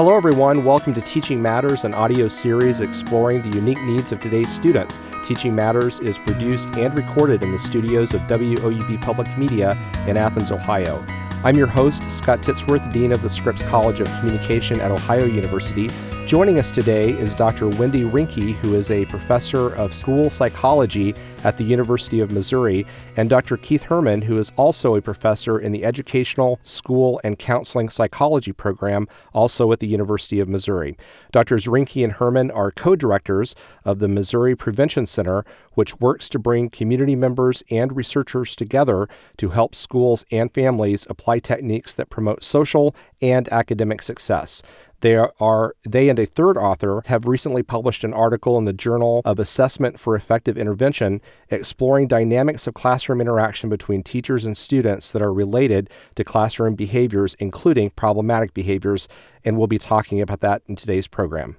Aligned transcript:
Hello, 0.00 0.16
everyone. 0.16 0.64
Welcome 0.64 0.94
to 0.94 1.02
Teaching 1.02 1.42
Matters, 1.42 1.84
an 1.84 1.92
audio 1.92 2.26
series 2.26 2.80
exploring 2.80 3.42
the 3.42 3.54
unique 3.54 3.82
needs 3.82 4.12
of 4.12 4.18
today's 4.18 4.50
students. 4.50 4.98
Teaching 5.26 5.54
Matters 5.54 6.00
is 6.00 6.18
produced 6.18 6.74
and 6.76 6.96
recorded 6.96 7.42
in 7.42 7.52
the 7.52 7.58
studios 7.58 8.14
of 8.14 8.22
WOUB 8.22 9.02
Public 9.02 9.28
Media 9.36 9.72
in 10.08 10.16
Athens, 10.16 10.50
Ohio. 10.50 11.04
I'm 11.44 11.54
your 11.54 11.66
host, 11.66 12.10
Scott 12.10 12.40
Titsworth, 12.40 12.90
Dean 12.94 13.12
of 13.12 13.20
the 13.20 13.28
Scripps 13.28 13.60
College 13.64 14.00
of 14.00 14.06
Communication 14.20 14.80
at 14.80 14.90
Ohio 14.90 15.26
University. 15.26 15.90
Joining 16.26 16.58
us 16.58 16.70
today 16.70 17.10
is 17.10 17.34
Dr. 17.34 17.68
Wendy 17.68 18.04
Reinke, 18.04 18.54
who 18.54 18.76
is 18.76 18.90
a 18.90 19.04
professor 19.04 19.74
of 19.74 19.94
school 19.94 20.30
psychology 20.30 21.14
at 21.44 21.56
the 21.56 21.64
University 21.64 22.20
of 22.20 22.30
Missouri, 22.30 22.86
and 23.16 23.30
Dr. 23.30 23.56
Keith 23.56 23.82
Herman, 23.82 24.22
who 24.22 24.38
is 24.38 24.52
also 24.56 24.94
a 24.94 25.02
professor 25.02 25.58
in 25.58 25.72
the 25.72 25.84
Educational, 25.84 26.58
School, 26.62 27.20
and 27.24 27.38
Counseling 27.38 27.88
Psychology 27.88 28.52
program, 28.52 29.08
also 29.32 29.72
at 29.72 29.80
the 29.80 29.86
University 29.86 30.40
of 30.40 30.48
Missouri. 30.48 30.96
Drs. 31.32 31.66
Reinke 31.66 32.04
and 32.04 32.12
Herman 32.12 32.50
are 32.50 32.70
co 32.70 32.96
directors 32.96 33.54
of 33.84 33.98
the 33.98 34.08
Missouri 34.08 34.54
Prevention 34.56 35.06
Center, 35.06 35.44
which 35.74 35.98
works 36.00 36.28
to 36.30 36.38
bring 36.38 36.70
community 36.70 37.16
members 37.16 37.62
and 37.70 37.94
researchers 37.96 38.54
together 38.56 39.08
to 39.38 39.48
help 39.48 39.74
schools 39.74 40.24
and 40.30 40.52
families 40.52 41.06
apply 41.08 41.38
techniques 41.38 41.94
that 41.94 42.10
promote 42.10 42.44
social 42.44 42.94
and 43.22 43.48
academic 43.52 44.02
success. 44.02 44.62
They 45.00 45.16
are 45.16 45.74
they 45.88 46.08
and 46.08 46.18
a 46.18 46.26
third 46.26 46.58
author 46.58 47.02
have 47.06 47.26
recently 47.26 47.62
published 47.62 48.04
an 48.04 48.12
article 48.12 48.58
in 48.58 48.64
the 48.64 48.72
Journal 48.72 49.22
of 49.24 49.38
Assessment 49.38 49.98
for 49.98 50.14
Effective 50.14 50.58
Intervention 50.58 51.20
exploring 51.48 52.06
dynamics 52.06 52.66
of 52.66 52.74
classroom 52.74 53.20
interaction 53.20 53.70
between 53.70 54.02
teachers 54.02 54.44
and 54.44 54.56
students 54.56 55.12
that 55.12 55.22
are 55.22 55.32
related 55.32 55.90
to 56.16 56.24
classroom 56.24 56.74
behaviors 56.74 57.34
including 57.38 57.90
problematic 57.90 58.52
behaviors 58.52 59.08
and 59.44 59.56
we'll 59.56 59.66
be 59.66 59.78
talking 59.78 60.20
about 60.20 60.40
that 60.40 60.62
in 60.66 60.76
today's 60.76 61.08
program. 61.08 61.56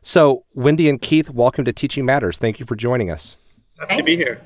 So, 0.00 0.44
Wendy 0.54 0.88
and 0.88 1.00
Keith, 1.00 1.30
welcome 1.30 1.64
to 1.64 1.72
Teaching 1.72 2.04
Matters. 2.04 2.38
Thank 2.38 2.58
you 2.58 2.66
for 2.66 2.74
joining 2.74 3.10
us. 3.10 3.36
Happy 3.78 3.98
to 3.98 4.02
be 4.02 4.16
here. 4.16 4.40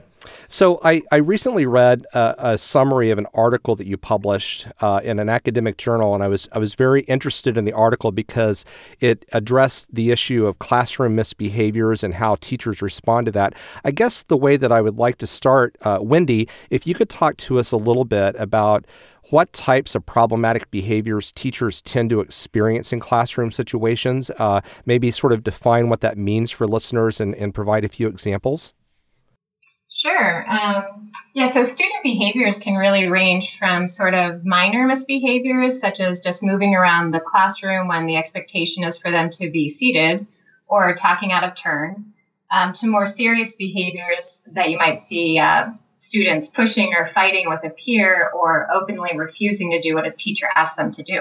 So 0.49 0.81
I, 0.85 1.03
I 1.13 1.17
recently 1.17 1.67
read 1.67 2.07
a, 2.15 2.53
a, 2.53 2.59
summary 2.59 3.11
of 3.11 3.19
an 3.19 3.27
article 3.35 3.77
that 3.77 3.87
you 3.87 3.97
published 3.97 4.67
uh, 4.81 5.01
in 5.03 5.19
an 5.19 5.29
academic 5.29 5.77
journal, 5.77 6.15
and 6.15 6.23
I 6.23 6.29
was 6.29 6.49
I 6.53 6.59
was 6.59 6.75
very 6.75 7.03
interested 7.03 7.59
in 7.59 7.65
the 7.65 7.73
article 7.73 8.13
because 8.13 8.65
it 9.01 9.25
addressed 9.33 9.95
the 9.95 10.11
issue 10.11 10.47
of 10.47 10.59
classroom 10.59 11.17
misbehaviors 11.17 12.03
and 12.03 12.15
how 12.15 12.37
teachers 12.37 12.83
respond 12.83 13.27
to 13.27 13.33
that. 13.33 13.55
I 13.85 13.91
guess 13.91 14.23
the 14.25 14.37
way 14.37 14.57
that 14.57 14.73
I 14.73 14.81
would 14.81 14.97
like 14.97 15.19
to 15.19 15.27
start, 15.27 15.77
uh, 15.83 15.99
Wendy, 16.01 16.49
if 16.71 16.87
you 16.87 16.95
could 16.95 17.09
talk 17.09 17.37
to 17.39 17.59
us 17.59 17.73
a 17.73 17.77
little 17.77 18.05
bit 18.05 18.37
about 18.39 18.87
what 19.31 19.53
types 19.53 19.95
of 19.95 20.07
problematic 20.07 20.71
behaviors 20.71 21.33
teachers 21.33 21.83
tend 21.83 22.11
to 22.11 22.21
experience 22.21 22.93
in 22.93 23.01
classroom 23.01 23.51
situations. 23.51 24.31
Uh, 24.39 24.61
maybe 24.87 25.11
sort 25.11 25.33
of 25.33 25.43
define 25.43 25.89
what 25.89 26.01
that 26.01 26.17
means 26.17 26.51
for 26.51 26.67
listeners 26.67 27.21
and, 27.21 27.35
and 27.35 27.55
provide 27.55 27.85
a 27.85 27.89
few 27.89 28.09
examples. 28.09 28.73
Sure. 29.97 30.45
Um, 30.47 31.11
yeah, 31.33 31.47
so 31.47 31.65
student 31.65 32.03
behaviors 32.03 32.59
can 32.59 32.75
really 32.75 33.07
range 33.09 33.59
from 33.59 33.87
sort 33.87 34.13
of 34.13 34.45
minor 34.45 34.87
misbehaviors, 34.87 35.81
such 35.81 36.01
as 36.01 36.21
just 36.21 36.43
moving 36.43 36.75
around 36.75 37.13
the 37.13 37.21
classroom 37.21 37.89
when 37.89 38.05
the 38.05 38.19
expectation 38.19 38.85
is 38.85 38.99
for 38.99 39.11
them 39.11 39.31
to 39.31 39.49
be 39.49 39.71
seated 39.71 40.27
or 40.69 40.95
talking 40.95 41.33
out 41.33 41.45
of 41.45 41.55
turn, 41.55 42.13
um, 42.53 42.75
to 42.75 42.87
more 42.89 43.07
serious 43.07 43.57
behaviors 43.57 44.43
that 44.53 44.69
you 44.69 44.77
might 44.77 45.01
see 45.01 45.39
uh, 45.39 45.71
students 45.99 46.51
pushing 46.51 46.93
or 46.93 47.09
fighting 47.15 47.49
with 47.49 47.65
a 47.65 47.71
peer 47.71 48.31
or 48.35 48.69
openly 48.71 49.17
refusing 49.17 49.71
to 49.71 49.81
do 49.81 49.95
what 49.95 50.07
a 50.07 50.11
teacher 50.11 50.47
asked 50.55 50.77
them 50.77 50.91
to 50.91 51.03
do. 51.05 51.21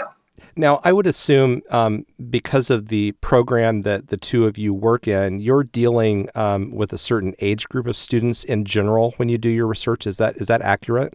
Now, 0.58 0.80
I 0.84 0.94
would 0.94 1.06
assume 1.06 1.62
um, 1.70 2.06
because 2.30 2.70
of 2.70 2.88
the 2.88 3.12
program 3.14 3.82
that 3.82 4.08
the 4.08 4.18
two 4.18 4.46
of 4.46 4.58
you 4.58 4.74
work 4.74 5.08
in, 5.08 5.40
you're 5.40 5.66
dealing 5.66 6.30
um, 6.36 6.72
with 6.72 6.94
a 6.94 6.98
certain 6.98 7.36
age 7.40 7.68
group 7.68 7.88
of 7.88 7.98
students 7.98 8.46
in 8.46 8.64
general 8.64 9.12
when 9.18 9.28
you 9.28 9.38
do 9.38 9.50
your 9.50 9.68
research. 9.68 10.08
Is 10.08 10.18
that 10.18 10.38
is 10.38 10.48
that 10.48 10.62
accurate? 10.62 11.14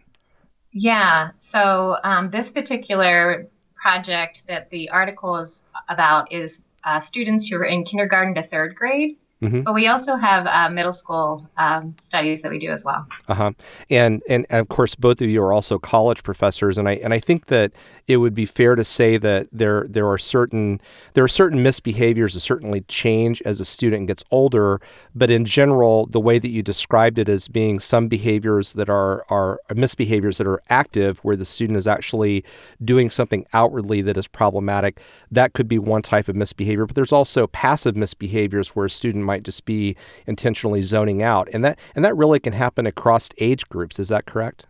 Yeah. 0.73 1.31
So 1.39 1.97
um, 2.05 2.31
this 2.31 2.51
particular 2.51 3.49
project 3.75 4.43
that 4.47 4.69
the 4.71 4.91
article 4.91 5.37
is 5.37 5.65
about 5.89 6.31
is 6.31 6.65
uh, 6.85 7.01
students 7.01 7.49
who 7.49 7.57
are 7.57 7.65
in 7.65 7.85
kindergarten 7.85 8.35
to 8.35 8.43
third 8.43 8.75
grade. 8.75 9.17
Mm-hmm. 9.43 9.63
But 9.63 9.75
we 9.75 9.87
also 9.87 10.17
have 10.17 10.47
uh, 10.47 10.69
middle 10.69 10.93
school 10.93 11.49
um, 11.57 11.95
studies 11.99 12.43
that 12.43 12.51
we 12.51 12.59
do 12.59 12.71
as 12.71 12.85
well. 12.85 13.07
Uh 13.29 13.35
huh. 13.35 13.51
And, 13.89 14.23
and 14.29 14.47
and 14.51 14.61
of 14.61 14.69
course, 14.69 14.95
both 14.95 15.21
of 15.23 15.29
you 15.29 15.43
are 15.43 15.53
also 15.53 15.79
college 15.79 16.23
professors, 16.23 16.77
and 16.77 16.89
I 16.89 16.93
and 16.97 17.15
I 17.15 17.21
think 17.21 17.47
that 17.47 17.73
it 18.07 18.19
would 18.19 18.35
be 18.35 18.45
fair 18.45 18.75
to 18.75 18.85
say 18.85 19.17
that 19.17 19.49
there 19.53 19.87
there 19.89 20.09
are 20.09 20.19
certain 20.19 20.81
there 21.15 21.25
are 21.25 21.29
certain 21.29 21.63
misbehaviors 21.63 22.35
that 22.35 22.41
certainly 22.41 22.83
change 22.83 23.41
as 23.43 23.61
a 23.61 23.65
student 23.65 24.09
gets 24.09 24.25
older, 24.31 24.81
but 25.15 25.31
in 25.31 25.45
general, 25.45 26.07
the 26.07 26.21
way 26.21 26.39
that 26.39 26.49
you 26.49 26.63
described 26.63 27.19
it 27.19 27.29
as 27.29 27.49
being 27.49 27.81
some 27.81 28.09
behaviors 28.09 28.75
that 28.75 28.91
are 28.91 29.25
are 29.31 29.61
misbehaviors 29.71 30.37
that 30.37 30.47
are 30.47 30.61
active, 30.69 31.19
where 31.21 31.37
the 31.37 31.45
student 31.47 31.79
is 31.79 31.87
actually 31.87 32.45
doing 32.85 33.09
something 33.09 33.47
outwardly 33.53 34.03
that 34.03 34.17
is 34.19 34.27
problematic, 34.27 35.01
that 35.31 35.55
could 35.55 35.69
be 35.69 35.79
one 35.79 36.03
type 36.03 36.29
of 36.29 36.37
misbehavior. 36.37 36.85
But 36.85 36.97
there's 36.97 37.13
also 37.13 37.47
passive 37.47 37.95
misbehaviors 37.95 38.69
where 38.69 38.87
a 38.87 38.91
student 38.91 39.25
might 39.31 39.45
just 39.45 39.65
be 39.65 39.97
intentionally 40.27 40.83
zoning 40.83 41.23
out, 41.23 41.49
and 41.53 41.65
that 41.65 41.79
and 41.95 42.05
that 42.05 42.17
really 42.17 42.41
can 42.41 42.53
happen 42.53 42.87
across 42.87 43.29
age 43.39 43.69
groups. 43.69 43.99
Is 43.99 44.09
that 44.09 44.27
correct? 44.27 44.67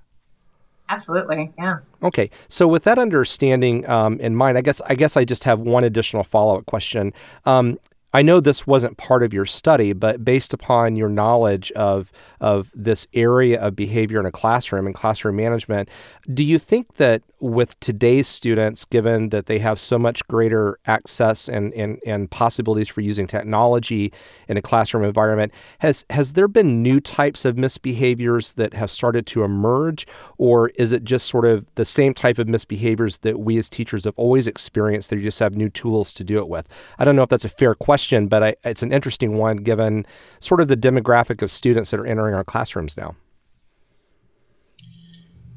Absolutely, 0.91 1.53
yeah. 1.57 1.79
Okay, 2.03 2.29
so 2.49 2.67
with 2.67 2.83
that 2.85 2.99
understanding 2.99 3.89
um, 3.89 4.19
in 4.21 4.35
mind, 4.35 4.59
I 4.59 4.61
guess 4.61 4.83
I 4.87 4.95
guess 4.95 5.17
I 5.17 5.25
just 5.25 5.45
have 5.45 5.61
one 5.61 5.85
additional 5.85 6.25
follow 6.25 6.59
up 6.59 6.67
question. 6.67 7.13
Um, 7.47 7.79
I 8.13 8.23
know 8.23 8.41
this 8.41 8.67
wasn't 8.67 8.97
part 8.97 9.23
of 9.23 9.33
your 9.33 9.47
study, 9.47 9.93
but 9.93 10.25
based 10.25 10.53
upon 10.53 10.97
your 10.97 11.09
knowledge 11.09 11.71
of 11.73 12.11
of 12.41 12.71
this 12.75 13.07
area 13.13 13.61
of 13.61 13.77
behavior 13.77 14.19
in 14.19 14.27
a 14.27 14.33
classroom 14.33 14.87
and 14.87 14.95
classroom 14.95 15.37
management, 15.37 15.91
do 16.33 16.43
you 16.43 16.59
think 16.59 16.97
that 16.97 17.23
with 17.41 17.79
today's 17.81 18.29
students, 18.29 18.85
given 18.85 19.29
that 19.29 19.47
they 19.47 19.59
have 19.59 19.79
so 19.79 19.99
much 19.99 20.27
greater 20.29 20.79
access 20.87 21.49
and, 21.49 21.73
and, 21.75 21.99
and 22.07 22.31
possibilities 22.31 22.89
for 22.89 23.01
using 23.01 23.27
technology 23.27 24.13
in 24.49 24.57
a 24.57 24.63
classroom 24.63 25.05
environment, 25.05 25.53
has 25.79 26.05
has 26.11 26.33
there 26.33 26.49
been 26.49 26.83
new 26.83 26.99
types 27.01 27.45
of 27.45 27.57
misbehaviors 27.57 28.55
that 28.55 28.75
have 28.75 28.91
started 28.91 29.27
to 29.27 29.45
emerge, 29.45 30.07
or 30.39 30.71
is 30.71 30.93
it 30.93 31.05
just 31.05 31.29
sort 31.29 31.45
of 31.45 31.65
the 31.77 31.85
same 31.85 32.13
type 32.13 32.39
of 32.39 32.47
misbehaviors 32.47 33.21
that 33.21 33.41
we 33.41 33.57
as 33.59 33.69
teachers 33.69 34.05
have 34.05 34.19
always 34.19 34.47
experienced 34.47 35.13
you 35.13 35.21
just 35.21 35.39
have 35.39 35.55
new 35.55 35.69
tools 35.71 36.13
to 36.13 36.25
do 36.25 36.39
it 36.39 36.49
with? 36.49 36.69
I 36.99 37.05
don't 37.05 37.17
know 37.17 37.23
if 37.23 37.29
that's 37.29 37.45
a 37.45 37.51
fair 37.51 37.75
question 37.75 38.00
question, 38.01 38.29
but 38.29 38.43
I, 38.43 38.57
it's 38.65 38.83
an 38.83 38.93
interesting 38.93 39.37
one 39.37 39.59
given 39.59 40.07
sort 40.41 40.63
of 40.63 40.69
the 40.69 40.77
demographic 40.77 41.43
of 41.43 41.53
students 41.53 41.91
that 41.91 42.01
are 42.01 42.07
entering 42.07 42.35
our 42.35 42.45
classrooms 42.45 42.97
now. 42.97 43.15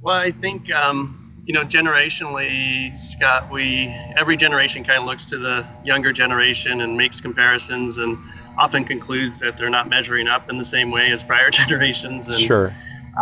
Well, 0.02 0.18
I 0.18 0.32
think 0.32 0.74
um, 0.74 1.34
you 1.46 1.54
know 1.54 1.64
generationally, 1.64 2.96
Scott, 2.98 3.50
we 3.50 3.88
every 4.18 4.36
generation 4.36 4.84
kind 4.84 5.00
of 5.00 5.06
looks 5.06 5.26
to 5.28 5.38
the 5.38 5.66
younger 5.86 6.12
generation 6.12 6.82
and 6.82 6.98
makes 6.98 7.22
comparisons 7.22 7.98
and 7.98 8.18
often 8.58 8.84
concludes 8.84 9.40
that 9.40 9.58
they're 9.58 9.70
not 9.70 9.88
measuring 9.88 10.28
up 10.28 10.50
in 10.50 10.58
the 10.58 10.66
same 10.66 10.92
way 10.92 11.12
as 11.12 11.24
prior 11.24 11.50
generations. 11.62 12.28
And, 12.28 12.40
sure. 12.40 12.76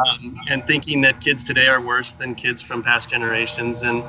Um, 0.07 0.39
and 0.49 0.65
thinking 0.65 1.01
that 1.01 1.21
kids 1.21 1.43
today 1.43 1.67
are 1.67 1.81
worse 1.81 2.13
than 2.13 2.33
kids 2.33 2.61
from 2.61 2.81
past 2.81 3.09
generations 3.09 3.83
and 3.83 4.03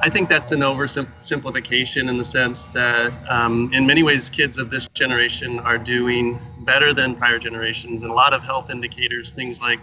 I 0.00 0.08
think 0.08 0.28
that's 0.28 0.52
an 0.52 0.60
oversimplification 0.60 2.08
in 2.08 2.16
the 2.18 2.24
sense 2.24 2.68
that, 2.68 3.12
um, 3.28 3.70
in 3.72 3.86
many 3.86 4.02
ways, 4.02 4.30
kids 4.30 4.56
of 4.58 4.70
this 4.70 4.86
generation 4.88 5.58
are 5.60 5.78
doing 5.78 6.38
better 6.60 6.92
than 6.94 7.16
prior 7.16 7.38
generations. 7.38 8.02
And 8.02 8.10
a 8.10 8.14
lot 8.14 8.32
of 8.32 8.42
health 8.42 8.70
indicators, 8.70 9.32
things 9.32 9.60
like 9.60 9.80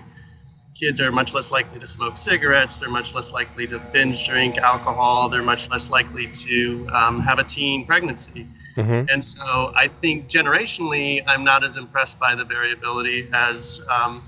kids 0.74 1.00
are 1.02 1.12
much 1.12 1.34
less 1.34 1.52
likely 1.52 1.80
to 1.80 1.88
smoke 1.88 2.18
cigarettes, 2.18 2.80
they're 2.80 2.90
much 2.90 3.14
less 3.14 3.31
likely 3.31 3.66
to 3.68 3.80
binge 3.80 4.28
drink 4.28 4.58
alcohol, 4.58 5.30
they're 5.30 5.42
much 5.42 5.70
less 5.70 5.90
likely 5.90 6.28
to 6.28 6.88
um, 6.94 7.20
have 7.20 7.40
a 7.40 7.44
teen 7.44 7.86
pregnancy. 7.86 8.48
Mm-hmm. 8.75 9.10
And 9.10 9.24
so 9.24 9.72
I 9.75 9.88
think 9.88 10.30
generationally, 10.30 11.24
I'm 11.28 11.44
not 11.44 11.63
as 11.63 11.78
impressed 11.78 12.19
by 12.19 12.36
the 12.36 12.44
variability 12.44 13.30
as 13.34 13.81
um, 13.89 14.24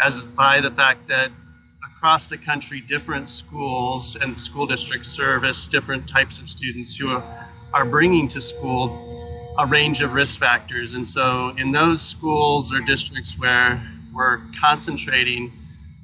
as 0.00 0.24
by 0.24 0.60
the 0.60 0.70
fact 0.70 1.08
that 1.08 1.30
across 2.00 2.30
the 2.30 2.38
country, 2.38 2.80
different 2.80 3.28
schools 3.28 4.16
and 4.22 4.40
school 4.40 4.66
districts 4.66 5.06
service 5.06 5.68
different 5.68 6.08
types 6.08 6.38
of 6.38 6.48
students 6.48 6.96
who 6.96 7.10
are, 7.10 7.46
are 7.74 7.84
bringing 7.84 8.26
to 8.26 8.40
school 8.40 9.54
a 9.58 9.66
range 9.66 10.00
of 10.00 10.14
risk 10.14 10.40
factors. 10.40 10.94
And 10.94 11.06
so, 11.06 11.54
in 11.58 11.72
those 11.72 12.00
schools 12.00 12.72
or 12.72 12.80
districts 12.80 13.38
where 13.38 13.86
we're 14.14 14.40
concentrating 14.58 15.52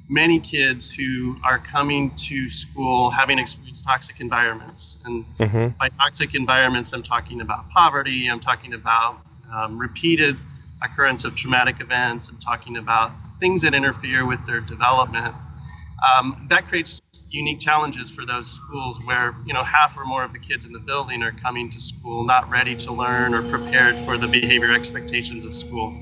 many 0.07 0.39
kids 0.39 0.91
who 0.91 1.35
are 1.43 1.57
coming 1.57 2.15
to 2.27 2.47
school 2.47 3.09
having 3.09 3.39
experienced 3.39 3.83
toxic 3.83 4.19
environments. 4.19 4.97
And 5.03 5.25
mm-hmm. 5.39 5.69
by 5.79 5.89
toxic 5.89 6.35
environments, 6.35 6.93
I'm 6.93 7.01
talking 7.01 7.41
about 7.41 7.71
poverty, 7.71 8.27
I'm 8.27 8.39
talking 8.39 8.75
about 8.75 9.17
um, 9.51 9.79
repeated 9.79 10.37
occurrence 10.83 11.25
of 11.25 11.33
traumatic 11.33 11.81
events, 11.81 12.29
I'm 12.29 12.37
talking 12.37 12.77
about 12.77 13.13
things 13.39 13.63
that 13.63 13.73
interfere 13.73 14.27
with 14.27 14.45
their 14.45 14.59
development 14.59 15.33
um, 16.15 16.45
that 16.49 16.67
creates 16.67 17.01
unique 17.29 17.59
challenges 17.59 18.09
for 18.09 18.25
those 18.25 18.49
schools 18.49 18.99
where 19.03 19.35
you 19.45 19.53
know 19.53 19.63
half 19.63 19.97
or 19.97 20.05
more 20.05 20.23
of 20.23 20.33
the 20.33 20.39
kids 20.39 20.65
in 20.65 20.71
the 20.71 20.79
building 20.79 21.21
are 21.23 21.33
coming 21.33 21.69
to 21.69 21.79
school 21.79 22.23
not 22.23 22.49
ready 22.49 22.75
to 22.75 22.93
learn 22.93 23.33
or 23.33 23.47
prepared 23.49 23.99
for 23.99 24.17
the 24.17 24.27
behavior 24.27 24.71
expectations 24.71 25.45
of 25.45 25.53
school. 25.53 25.95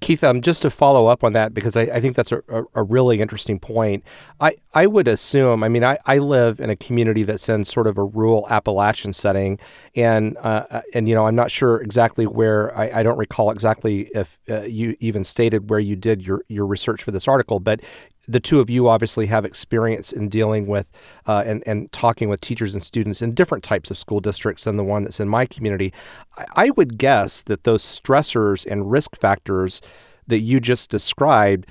Keith, 0.00 0.22
um, 0.22 0.42
just 0.42 0.62
to 0.62 0.70
follow 0.70 1.06
up 1.06 1.24
on 1.24 1.32
that, 1.32 1.54
because 1.54 1.74
I, 1.74 1.82
I 1.82 2.00
think 2.00 2.16
that's 2.16 2.30
a, 2.30 2.42
a, 2.48 2.62
a, 2.74 2.82
really 2.82 3.20
interesting 3.20 3.58
point. 3.58 4.04
I, 4.40 4.56
I 4.74 4.86
would 4.86 5.08
assume, 5.08 5.64
I 5.64 5.68
mean, 5.68 5.82
I, 5.84 5.98
I 6.04 6.18
live 6.18 6.60
in 6.60 6.68
a 6.68 6.76
community 6.76 7.22
that's 7.22 7.48
in 7.48 7.64
sort 7.64 7.86
of 7.86 7.96
a 7.96 8.04
rural 8.04 8.46
Appalachian 8.50 9.14
setting, 9.14 9.58
and 9.94 10.36
uh, 10.36 10.64
uh 10.70 10.82
and 10.92 11.08
you 11.08 11.14
know, 11.14 11.26
I'm 11.26 11.34
not 11.34 11.50
sure 11.50 11.80
exactly 11.80 12.26
where. 12.26 12.76
I, 12.76 13.00
I 13.00 13.02
don't 13.02 13.16
recall 13.16 13.50
exactly 13.50 14.10
if 14.14 14.38
uh, 14.50 14.62
you 14.62 14.96
even 15.00 15.24
stated 15.24 15.70
where 15.70 15.80
you 15.80 15.96
did 15.96 16.26
your 16.26 16.42
your 16.48 16.66
research 16.66 17.02
for 17.02 17.10
this 17.10 17.26
article, 17.26 17.58
but 17.58 17.80
the 18.28 18.40
two 18.40 18.60
of 18.60 18.68
you 18.68 18.88
obviously 18.88 19.26
have 19.26 19.44
experience 19.44 20.12
in 20.12 20.28
dealing 20.28 20.66
with 20.66 20.90
uh, 21.26 21.42
and, 21.46 21.62
and 21.66 21.90
talking 21.92 22.28
with 22.28 22.40
teachers 22.40 22.74
and 22.74 22.82
students 22.82 23.22
in 23.22 23.34
different 23.34 23.64
types 23.64 23.90
of 23.90 23.98
school 23.98 24.20
districts 24.20 24.64
than 24.64 24.76
the 24.76 24.84
one 24.84 25.04
that's 25.04 25.20
in 25.20 25.28
my 25.28 25.46
community. 25.46 25.92
I, 26.36 26.44
I 26.56 26.70
would 26.70 26.98
guess 26.98 27.42
that 27.44 27.64
those 27.64 27.82
stressors 27.82 28.66
and 28.70 28.90
risk 28.90 29.16
factors 29.16 29.80
that 30.26 30.40
you 30.40 30.60
just 30.60 30.90
described, 30.90 31.66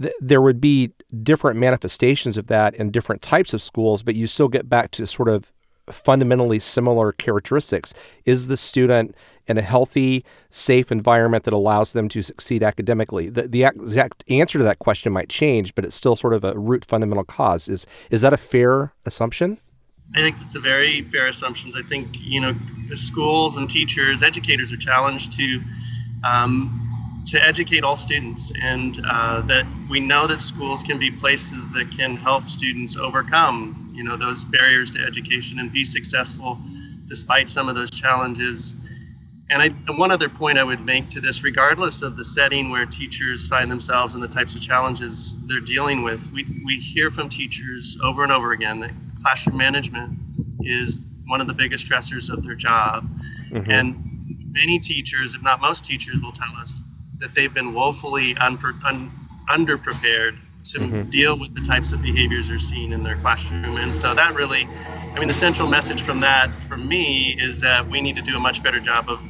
th- 0.00 0.14
there 0.20 0.42
would 0.42 0.60
be 0.60 0.90
different 1.22 1.58
manifestations 1.58 2.36
of 2.36 2.48
that 2.48 2.74
in 2.74 2.90
different 2.90 3.22
types 3.22 3.54
of 3.54 3.62
schools, 3.62 4.02
but 4.02 4.14
you 4.14 4.26
still 4.26 4.48
get 4.48 4.68
back 4.68 4.90
to 4.92 5.06
sort 5.06 5.28
of 5.28 5.52
fundamentally 5.90 6.58
similar 6.58 7.12
characteristics. 7.12 7.92
Is 8.24 8.48
the 8.48 8.56
student 8.56 9.14
in 9.48 9.58
a 9.58 9.62
healthy, 9.62 10.24
safe 10.50 10.92
environment 10.92 11.44
that 11.44 11.52
allows 11.52 11.92
them 11.92 12.08
to 12.10 12.22
succeed 12.22 12.62
academically? 12.62 13.28
The, 13.28 13.48
the 13.48 13.64
exact 13.64 14.24
answer 14.28 14.58
to 14.58 14.64
that 14.64 14.78
question 14.78 15.12
might 15.12 15.28
change, 15.28 15.74
but 15.74 15.84
it's 15.84 15.96
still 15.96 16.16
sort 16.16 16.34
of 16.34 16.44
a 16.44 16.56
root 16.58 16.84
fundamental 16.84 17.24
cause. 17.24 17.68
Is 17.68 17.86
is 18.10 18.22
that 18.22 18.32
a 18.32 18.38
fair 18.38 18.92
assumption? 19.06 19.58
I 20.14 20.20
think 20.20 20.38
that's 20.38 20.54
a 20.54 20.60
very 20.60 21.02
fair 21.02 21.26
assumption. 21.26 21.72
I 21.76 21.82
think 21.88 22.08
you 22.12 22.40
know 22.40 22.54
schools 22.94 23.56
and 23.56 23.68
teachers, 23.68 24.22
educators 24.22 24.72
are 24.72 24.76
challenged 24.76 25.32
to 25.38 25.60
um, 26.24 26.91
to 27.26 27.44
educate 27.44 27.84
all 27.84 27.96
students, 27.96 28.52
and 28.60 29.00
uh, 29.08 29.40
that 29.42 29.66
we 29.88 30.00
know 30.00 30.26
that 30.26 30.40
schools 30.40 30.82
can 30.82 30.98
be 30.98 31.10
places 31.10 31.72
that 31.72 31.90
can 31.90 32.16
help 32.16 32.48
students 32.48 32.96
overcome 32.96 33.92
you 33.94 34.02
know 34.02 34.16
those 34.16 34.44
barriers 34.44 34.90
to 34.90 35.02
education 35.02 35.58
and 35.58 35.72
be 35.72 35.84
successful 35.84 36.58
despite 37.06 37.48
some 37.48 37.68
of 37.68 37.74
those 37.74 37.90
challenges 37.90 38.74
and 39.52 39.60
I, 39.60 39.68
one 39.92 40.10
other 40.10 40.30
point 40.30 40.56
I 40.56 40.64
would 40.64 40.84
make 40.84 41.10
to 41.10 41.20
this, 41.20 41.44
regardless 41.44 42.00
of 42.00 42.16
the 42.16 42.24
setting 42.24 42.70
where 42.70 42.86
teachers 42.86 43.46
find 43.46 43.70
themselves 43.70 44.14
and 44.14 44.22
the 44.22 44.28
types 44.28 44.54
of 44.54 44.62
challenges 44.62 45.34
they're 45.44 45.60
dealing 45.60 46.02
with, 46.02 46.26
we, 46.32 46.46
we 46.64 46.76
hear 46.76 47.10
from 47.10 47.28
teachers 47.28 47.98
over 48.02 48.22
and 48.22 48.32
over 48.32 48.52
again 48.52 48.78
that 48.80 48.92
classroom 49.20 49.58
management 49.58 50.18
is 50.60 51.06
one 51.26 51.42
of 51.42 51.48
the 51.48 51.52
biggest 51.52 51.86
stressors 51.86 52.30
of 52.30 52.42
their 52.42 52.54
job. 52.54 53.06
Mm-hmm. 53.50 53.70
And 53.70 54.46
many 54.52 54.78
teachers, 54.78 55.34
if 55.34 55.42
not 55.42 55.60
most 55.60 55.84
teachers, 55.84 56.18
will 56.22 56.32
tell 56.32 56.54
us 56.56 56.82
that 57.22 57.34
they've 57.34 57.54
been 57.54 57.72
woefully 57.72 58.34
unper- 58.34 58.78
un- 58.84 59.10
underprepared 59.48 60.36
to 60.64 60.78
mm-hmm. 60.78 61.10
deal 61.10 61.38
with 61.38 61.54
the 61.54 61.60
types 61.62 61.92
of 61.92 62.02
behaviors 62.02 62.48
they're 62.48 62.58
seeing 62.58 62.92
in 62.92 63.02
their 63.02 63.16
classroom. 63.16 63.78
And 63.78 63.94
so 63.94 64.14
that 64.14 64.34
really, 64.34 64.68
I 65.16 65.20
mean, 65.20 65.28
the 65.28 65.34
central 65.34 65.68
message 65.68 66.02
from 66.02 66.20
that 66.20 66.50
for 66.68 66.76
me 66.76 67.36
is 67.40 67.60
that 67.60 67.88
we 67.88 68.00
need 68.00 68.16
to 68.16 68.22
do 68.22 68.36
a 68.36 68.40
much 68.40 68.62
better 68.62 68.80
job 68.80 69.08
of 69.08 69.20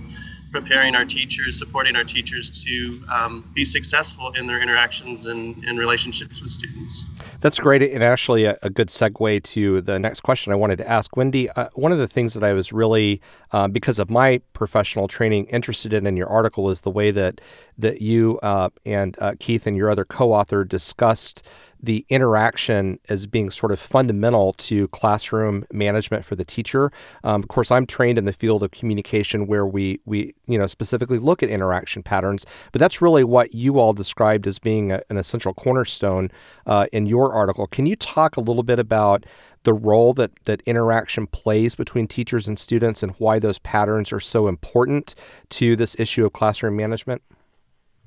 preparing 0.52 0.94
our 0.94 1.04
teachers, 1.04 1.58
supporting 1.58 1.96
our 1.96 2.04
teachers 2.04 2.50
to 2.62 3.02
um, 3.10 3.50
be 3.54 3.64
successful 3.64 4.30
in 4.32 4.46
their 4.46 4.60
interactions 4.60 5.24
and, 5.24 5.56
and, 5.64 5.78
relationships 5.78 6.42
with 6.42 6.50
students. 6.50 7.04
That's 7.40 7.58
great, 7.58 7.82
and 7.82 8.04
actually 8.04 8.44
a, 8.44 8.58
a, 8.62 8.68
good 8.68 8.88
segue 8.88 9.42
to 9.42 9.80
the 9.80 9.98
next 9.98 10.20
question 10.20 10.52
I 10.52 10.56
wanted 10.56 10.76
to 10.76 10.88
ask. 10.88 11.16
Wendy, 11.16 11.48
uh, 11.50 11.68
one 11.72 11.90
of 11.90 11.98
the 11.98 12.06
things 12.06 12.34
that 12.34 12.44
I 12.44 12.52
was 12.52 12.72
really, 12.72 13.20
uh, 13.52 13.66
because 13.68 13.98
of 13.98 14.10
my 14.10 14.40
professional 14.52 15.08
training, 15.08 15.46
interested 15.46 15.94
in 15.94 16.06
in 16.06 16.16
your 16.16 16.28
article 16.28 16.68
is 16.68 16.82
the 16.82 16.90
way 16.90 17.10
that 17.10 17.40
that 17.78 18.02
you 18.02 18.38
uh, 18.42 18.68
and 18.84 19.16
uh, 19.20 19.32
Keith 19.40 19.66
and 19.66 19.76
your 19.76 19.90
other 19.90 20.04
co-author 20.04 20.64
discussed 20.64 21.42
the 21.82 22.06
interaction 22.08 22.98
as 23.08 23.26
being 23.26 23.50
sort 23.50 23.72
of 23.72 23.80
fundamental 23.80 24.52
to 24.54 24.88
classroom 24.88 25.64
management 25.72 26.24
for 26.24 26.36
the 26.36 26.44
teacher. 26.44 26.92
Um, 27.24 27.42
of 27.42 27.48
course, 27.48 27.70
I'm 27.70 27.86
trained 27.86 28.18
in 28.18 28.24
the 28.24 28.32
field 28.32 28.62
of 28.62 28.70
communication 28.70 29.46
where 29.46 29.66
we 29.66 30.00
we 30.04 30.34
you 30.46 30.58
know 30.58 30.66
specifically 30.66 31.18
look 31.18 31.42
at 31.42 31.50
interaction 31.50 32.02
patterns, 32.02 32.46
but 32.70 32.78
that's 32.78 33.02
really 33.02 33.24
what 33.24 33.54
you 33.54 33.78
all 33.78 33.92
described 33.92 34.46
as 34.46 34.58
being 34.58 34.92
a, 34.92 35.02
an 35.10 35.16
essential 35.16 35.54
cornerstone 35.54 36.30
uh, 36.66 36.86
in 36.92 37.06
your 37.06 37.32
article. 37.32 37.66
Can 37.66 37.86
you 37.86 37.96
talk 37.96 38.36
a 38.36 38.40
little 38.40 38.62
bit 38.62 38.78
about 38.78 39.26
the 39.64 39.74
role 39.74 40.12
that 40.14 40.30
that 40.44 40.60
interaction 40.62 41.26
plays 41.26 41.74
between 41.74 42.06
teachers 42.06 42.48
and 42.48 42.58
students 42.58 43.02
and 43.02 43.12
why 43.18 43.38
those 43.38 43.58
patterns 43.60 44.12
are 44.12 44.20
so 44.20 44.48
important 44.48 45.14
to 45.50 45.76
this 45.76 45.96
issue 45.98 46.24
of 46.24 46.32
classroom 46.32 46.76
management? 46.76 47.22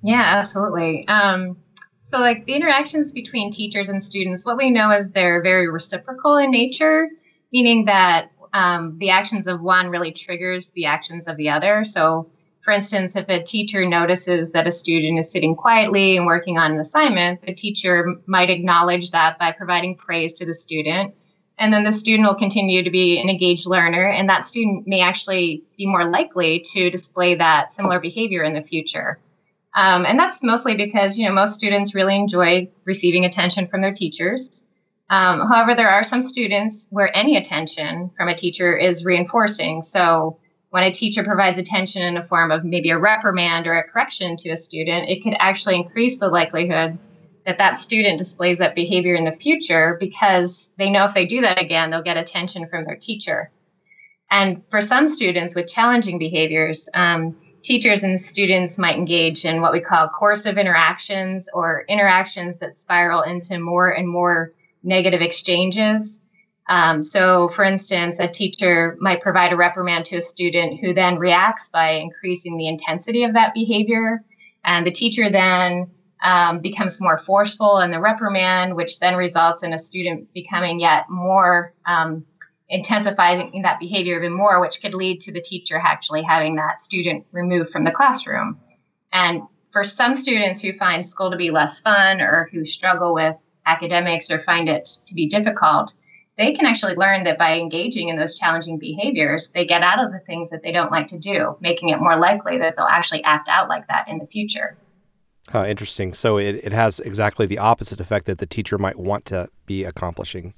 Yeah, 0.01 0.21
absolutely. 0.21 1.07
Um, 1.07 1.57
so, 2.05 2.19
like 2.19 2.45
the 2.45 2.53
interactions 2.53 3.11
between 3.11 3.49
teachers 3.49 3.89
and 3.89 4.01
students, 4.01 4.45
what 4.45 4.57
we 4.57 4.69
know 4.69 4.91
is 4.91 5.09
they're 5.09 5.41
very 5.41 5.67
reciprocal 5.67 6.37
in 6.37 6.51
nature, 6.51 7.09
meaning 7.51 7.85
that 7.85 8.29
um, 8.53 8.95
the 8.99 9.09
actions 9.09 9.47
of 9.47 9.59
one 9.59 9.89
really 9.89 10.11
triggers 10.11 10.69
the 10.69 10.85
actions 10.85 11.27
of 11.27 11.35
the 11.35 11.49
other. 11.49 11.83
So, 11.83 12.29
for 12.63 12.71
instance, 12.71 13.15
if 13.15 13.27
a 13.27 13.41
teacher 13.41 13.89
notices 13.89 14.51
that 14.51 14.67
a 14.67 14.71
student 14.71 15.17
is 15.17 15.31
sitting 15.31 15.55
quietly 15.55 16.15
and 16.15 16.27
working 16.27 16.59
on 16.59 16.73
an 16.73 16.79
assignment, 16.79 17.41
the 17.41 17.55
teacher 17.55 18.13
might 18.27 18.51
acknowledge 18.51 19.09
that 19.09 19.39
by 19.39 19.51
providing 19.51 19.95
praise 19.95 20.33
to 20.33 20.45
the 20.45 20.53
student. 20.53 21.15
And 21.57 21.73
then 21.73 21.85
the 21.85 21.91
student 21.91 22.27
will 22.27 22.35
continue 22.35 22.83
to 22.83 22.91
be 22.91 23.19
an 23.19 23.29
engaged 23.29 23.65
learner, 23.65 24.09
and 24.09 24.29
that 24.29 24.45
student 24.45 24.85
may 24.85 25.01
actually 25.01 25.63
be 25.75 25.87
more 25.87 26.07
likely 26.07 26.59
to 26.71 26.91
display 26.91 27.33
that 27.33 27.73
similar 27.73 27.99
behavior 27.99 28.43
in 28.43 28.53
the 28.53 28.61
future. 28.61 29.19
Um, 29.75 30.05
and 30.05 30.17
that's 30.17 30.41
mostly 30.41 30.75
because, 30.75 31.17
you 31.17 31.27
know, 31.27 31.33
most 31.33 31.55
students 31.55 31.93
really 31.93 32.15
enjoy 32.15 32.69
receiving 32.85 33.25
attention 33.25 33.67
from 33.67 33.81
their 33.81 33.93
teachers. 33.93 34.65
Um, 35.09 35.41
however, 35.47 35.75
there 35.75 35.89
are 35.89 36.03
some 36.03 36.21
students 36.21 36.87
where 36.89 37.15
any 37.15 37.35
attention 37.35 38.09
from 38.17 38.29
a 38.29 38.35
teacher 38.35 38.75
is 38.75 39.05
reinforcing. 39.05 39.83
So 39.83 40.39
when 40.69 40.83
a 40.83 40.93
teacher 40.93 41.23
provides 41.23 41.59
attention 41.59 42.01
in 42.01 42.15
the 42.15 42.23
form 42.23 42.51
of 42.51 42.63
maybe 42.63 42.89
a 42.89 42.97
reprimand 42.97 43.67
or 43.67 43.77
a 43.77 43.83
correction 43.83 44.37
to 44.37 44.49
a 44.49 44.57
student, 44.57 45.09
it 45.09 45.21
could 45.21 45.35
actually 45.39 45.75
increase 45.75 46.19
the 46.19 46.29
likelihood 46.29 46.97
that 47.45 47.59
that 47.59 47.77
student 47.77 48.17
displays 48.17 48.57
that 48.57 48.75
behavior 48.75 49.13
in 49.13 49.25
the 49.25 49.31
future 49.31 49.97
because 49.99 50.71
they 50.77 50.89
know 50.89 51.05
if 51.05 51.13
they 51.13 51.25
do 51.25 51.41
that 51.41 51.61
again, 51.61 51.91
they'll 51.91 52.01
get 52.01 52.17
attention 52.17 52.67
from 52.67 52.85
their 52.85 52.95
teacher. 52.95 53.51
And 54.31 54.63
for 54.69 54.81
some 54.81 55.07
students 55.07 55.53
with 55.53 55.67
challenging 55.67 56.17
behaviors, 56.17 56.89
um, 56.95 57.37
teachers 57.65 58.03
and 58.03 58.21
students 58.21 58.77
might 58.77 58.95
engage 58.95 59.43
in 59.43 59.59
what 59.59 59.73
we 59.73 59.79
call 59.79 60.07
coercive 60.07 60.57
interactions 60.57 61.49
or 61.51 61.83
interactions 61.89 62.57
that 62.57 62.77
spiral 62.77 63.23
into 63.23 63.57
more 63.59 63.89
and 63.89 64.07
more 64.07 64.51
negative 64.83 65.21
exchanges. 65.21 66.21
Um, 66.69 67.01
so, 67.01 67.49
for 67.49 67.63
instance, 67.63 68.19
a 68.19 68.27
teacher 68.27 68.95
might 68.99 69.21
provide 69.21 69.51
a 69.51 69.55
reprimand 69.55 70.05
to 70.05 70.17
a 70.17 70.21
student 70.21 70.79
who 70.79 70.93
then 70.93 71.17
reacts 71.17 71.69
by 71.69 71.91
increasing 71.91 72.57
the 72.57 72.67
intensity 72.67 73.23
of 73.23 73.33
that 73.33 73.53
behavior. 73.55 74.19
And 74.63 74.85
the 74.85 74.91
teacher 74.91 75.29
then 75.29 75.89
um, 76.23 76.59
becomes 76.59 77.01
more 77.01 77.17
forceful 77.17 77.79
in 77.79 77.91
the 77.91 77.99
reprimand, 77.99 78.75
which 78.75 78.99
then 78.99 79.15
results 79.15 79.63
in 79.63 79.73
a 79.73 79.79
student 79.79 80.31
becoming 80.33 80.79
yet 80.79 81.09
more 81.09 81.73
um, 81.87 82.25
intensifying 82.69 83.61
that 83.61 83.79
behavior 83.79 84.17
even 84.17 84.33
more, 84.33 84.59
which 84.59 84.81
could 84.81 84.93
lead 84.93 85.21
to 85.21 85.31
the 85.31 85.41
teacher 85.41 85.77
actually 85.77 86.23
having 86.23 86.55
that 86.55 86.81
student 86.81 87.25
removed 87.31 87.69
from 87.69 87.83
the 87.83 87.91
classroom. 87.91 88.59
And 89.13 89.43
for 89.71 89.83
some 89.83 90.15
students 90.15 90.61
who 90.61 90.73
find 90.73 91.05
school 91.05 91.31
to 91.31 91.37
be 91.37 91.51
less 91.51 91.79
fun 91.79 92.21
or 92.21 92.49
who 92.51 92.65
struggle 92.65 93.13
with 93.13 93.35
academics 93.65 94.31
or 94.31 94.41
find 94.41 94.69
it 94.69 94.85
to 95.05 95.13
be 95.13 95.27
difficult, 95.27 95.93
they 96.37 96.53
can 96.53 96.65
actually 96.65 96.95
learn 96.95 97.23
that 97.23 97.37
by 97.37 97.55
engaging 97.55 98.09
in 98.09 98.17
those 98.17 98.35
challenging 98.35 98.77
behaviors, 98.77 99.51
they 99.53 99.65
get 99.65 99.83
out 99.83 100.03
of 100.03 100.11
the 100.11 100.19
things 100.19 100.49
that 100.49 100.63
they 100.63 100.71
don't 100.71 100.91
like 100.91 101.07
to 101.07 101.17
do, 101.17 101.55
making 101.61 101.89
it 101.89 101.99
more 101.99 102.17
likely 102.17 102.57
that 102.57 102.75
they'll 102.75 102.85
actually 102.85 103.23
act 103.23 103.47
out 103.47 103.69
like 103.69 103.87
that 103.87 104.07
in 104.09 104.17
the 104.17 104.25
future. 104.25 104.77
Huh, 105.49 105.65
interesting. 105.65 106.13
So 106.13 106.37
it, 106.37 106.55
it 106.63 106.73
has 106.73 106.99
exactly 106.99 107.45
the 107.45 107.59
opposite 107.59 107.99
effect 107.99 108.25
that 108.25 108.39
the 108.39 108.47
teacher 108.47 108.77
might 108.77 108.97
want 108.97 109.25
to 109.25 109.47
be 109.65 109.83
accomplishing. 109.83 110.53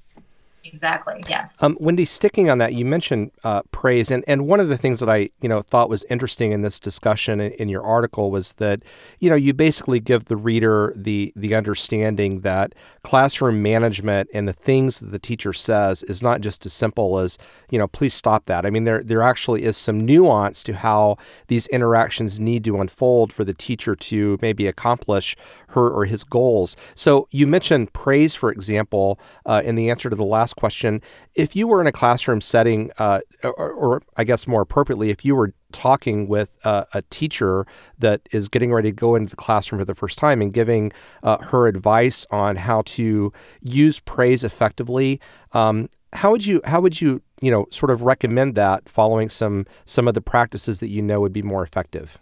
Exactly. 0.64 1.22
Yes. 1.28 1.62
Um, 1.62 1.76
Wendy, 1.80 2.04
sticking 2.04 2.50
on 2.50 2.58
that, 2.58 2.74
you 2.74 2.84
mentioned 2.84 3.30
uh, 3.44 3.62
praise, 3.70 4.10
and, 4.10 4.24
and 4.26 4.46
one 4.46 4.60
of 4.60 4.68
the 4.68 4.76
things 4.76 5.00
that 5.00 5.08
I 5.08 5.30
you 5.40 5.48
know 5.48 5.62
thought 5.62 5.88
was 5.88 6.04
interesting 6.10 6.52
in 6.52 6.62
this 6.62 6.78
discussion 6.78 7.40
in, 7.40 7.52
in, 7.52 7.68
your 7.68 7.82
article 7.82 8.30
was 8.30 8.54
that 8.54 8.82
you 9.20 9.30
know 9.30 9.36
you 9.36 9.54
basically 9.54 10.00
give 10.00 10.26
the 10.26 10.36
reader 10.36 10.92
the 10.96 11.32
the 11.36 11.54
understanding 11.54 12.40
that 12.40 12.74
classroom 13.02 13.62
management 13.62 14.28
and 14.34 14.48
the 14.48 14.52
things 14.52 15.00
that 15.00 15.10
the 15.10 15.18
teacher 15.18 15.52
says 15.52 16.02
is 16.04 16.22
not 16.22 16.40
just 16.40 16.66
as 16.66 16.72
simple 16.72 17.18
as 17.18 17.38
you 17.70 17.78
know 17.78 17.88
please 17.88 18.14
stop 18.14 18.46
that. 18.46 18.66
I 18.66 18.70
mean 18.70 18.84
there 18.84 19.02
there 19.02 19.22
actually 19.22 19.62
is 19.62 19.76
some 19.76 20.04
nuance 20.04 20.62
to 20.64 20.74
how 20.74 21.16
these 21.46 21.66
interactions 21.68 22.40
need 22.40 22.64
to 22.64 22.80
unfold 22.80 23.32
for 23.32 23.44
the 23.44 23.54
teacher 23.54 23.94
to 23.96 24.38
maybe 24.42 24.66
accomplish 24.66 25.36
her 25.68 25.88
or 25.88 26.04
his 26.04 26.24
goals. 26.24 26.76
So 26.94 27.28
you 27.30 27.46
mentioned 27.46 27.92
praise, 27.92 28.34
for 28.34 28.50
example, 28.50 29.18
uh, 29.46 29.62
in 29.64 29.74
the 29.74 29.90
answer 29.90 30.10
to 30.10 30.16
the 30.16 30.24
last 30.24 30.56
question. 30.56 31.00
If 31.34 31.54
you 31.54 31.66
were 31.66 31.80
in 31.80 31.86
a 31.86 31.92
classroom 31.92 32.40
setting, 32.40 32.90
uh, 32.98 33.20
or, 33.44 33.70
or, 33.72 34.02
I 34.16 34.24
guess 34.24 34.46
more 34.46 34.62
appropriately, 34.62 35.10
if 35.10 35.24
you 35.24 35.36
were 35.36 35.52
talking 35.72 36.28
with 36.28 36.56
uh, 36.64 36.84
a 36.94 37.02
teacher 37.02 37.66
that 37.98 38.22
is 38.32 38.48
getting 38.48 38.72
ready 38.72 38.90
to 38.90 38.96
go 38.96 39.14
into 39.14 39.30
the 39.30 39.36
classroom 39.36 39.80
for 39.80 39.84
the 39.84 39.94
first 39.94 40.18
time 40.18 40.40
and 40.40 40.52
giving 40.52 40.92
uh, 41.22 41.38
her 41.38 41.66
advice 41.66 42.26
on 42.30 42.56
how 42.56 42.82
to 42.86 43.32
use 43.62 44.00
praise 44.00 44.44
effectively, 44.44 45.20
um, 45.52 45.88
how 46.14 46.30
would 46.30 46.46
you 46.46 46.60
how 46.64 46.80
would 46.80 47.00
you 47.00 47.20
you 47.40 47.50
know 47.50 47.66
sort 47.70 47.90
of 47.90 48.02
recommend 48.02 48.54
that 48.54 48.88
following 48.88 49.28
some 49.28 49.66
some 49.84 50.08
of 50.08 50.14
the 50.14 50.22
practices 50.22 50.80
that 50.80 50.88
you 50.88 51.02
know 51.02 51.20
would 51.20 51.32
be 51.32 51.42
more 51.42 51.62
effective? 51.62 52.18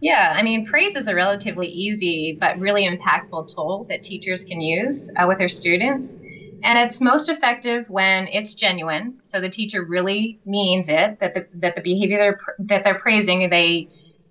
Yeah, 0.00 0.32
I 0.34 0.42
mean, 0.42 0.64
praise 0.66 0.96
is 0.96 1.08
a 1.08 1.14
relatively 1.14 1.66
easy 1.68 2.36
but 2.40 2.58
really 2.58 2.86
impactful 2.88 3.48
tool 3.54 3.86
that 3.90 4.02
teachers 4.02 4.44
can 4.44 4.60
use 4.60 5.10
uh, 5.16 5.26
with 5.28 5.38
their 5.38 5.48
students. 5.48 6.16
And 6.62 6.78
it's 6.78 7.00
most 7.00 7.28
effective 7.28 7.84
when 7.88 8.26
it's 8.28 8.54
genuine. 8.54 9.18
So 9.24 9.40
the 9.40 9.48
teacher 9.50 9.84
really 9.84 10.40
means 10.44 10.88
it 10.88 11.18
that 11.20 11.34
the, 11.34 11.46
that 11.54 11.74
the 11.74 11.82
behavior 11.82 12.16
they're, 12.18 12.40
that 12.68 12.84
they're 12.84 12.98
praising, 12.98 13.48
they, 13.50 13.88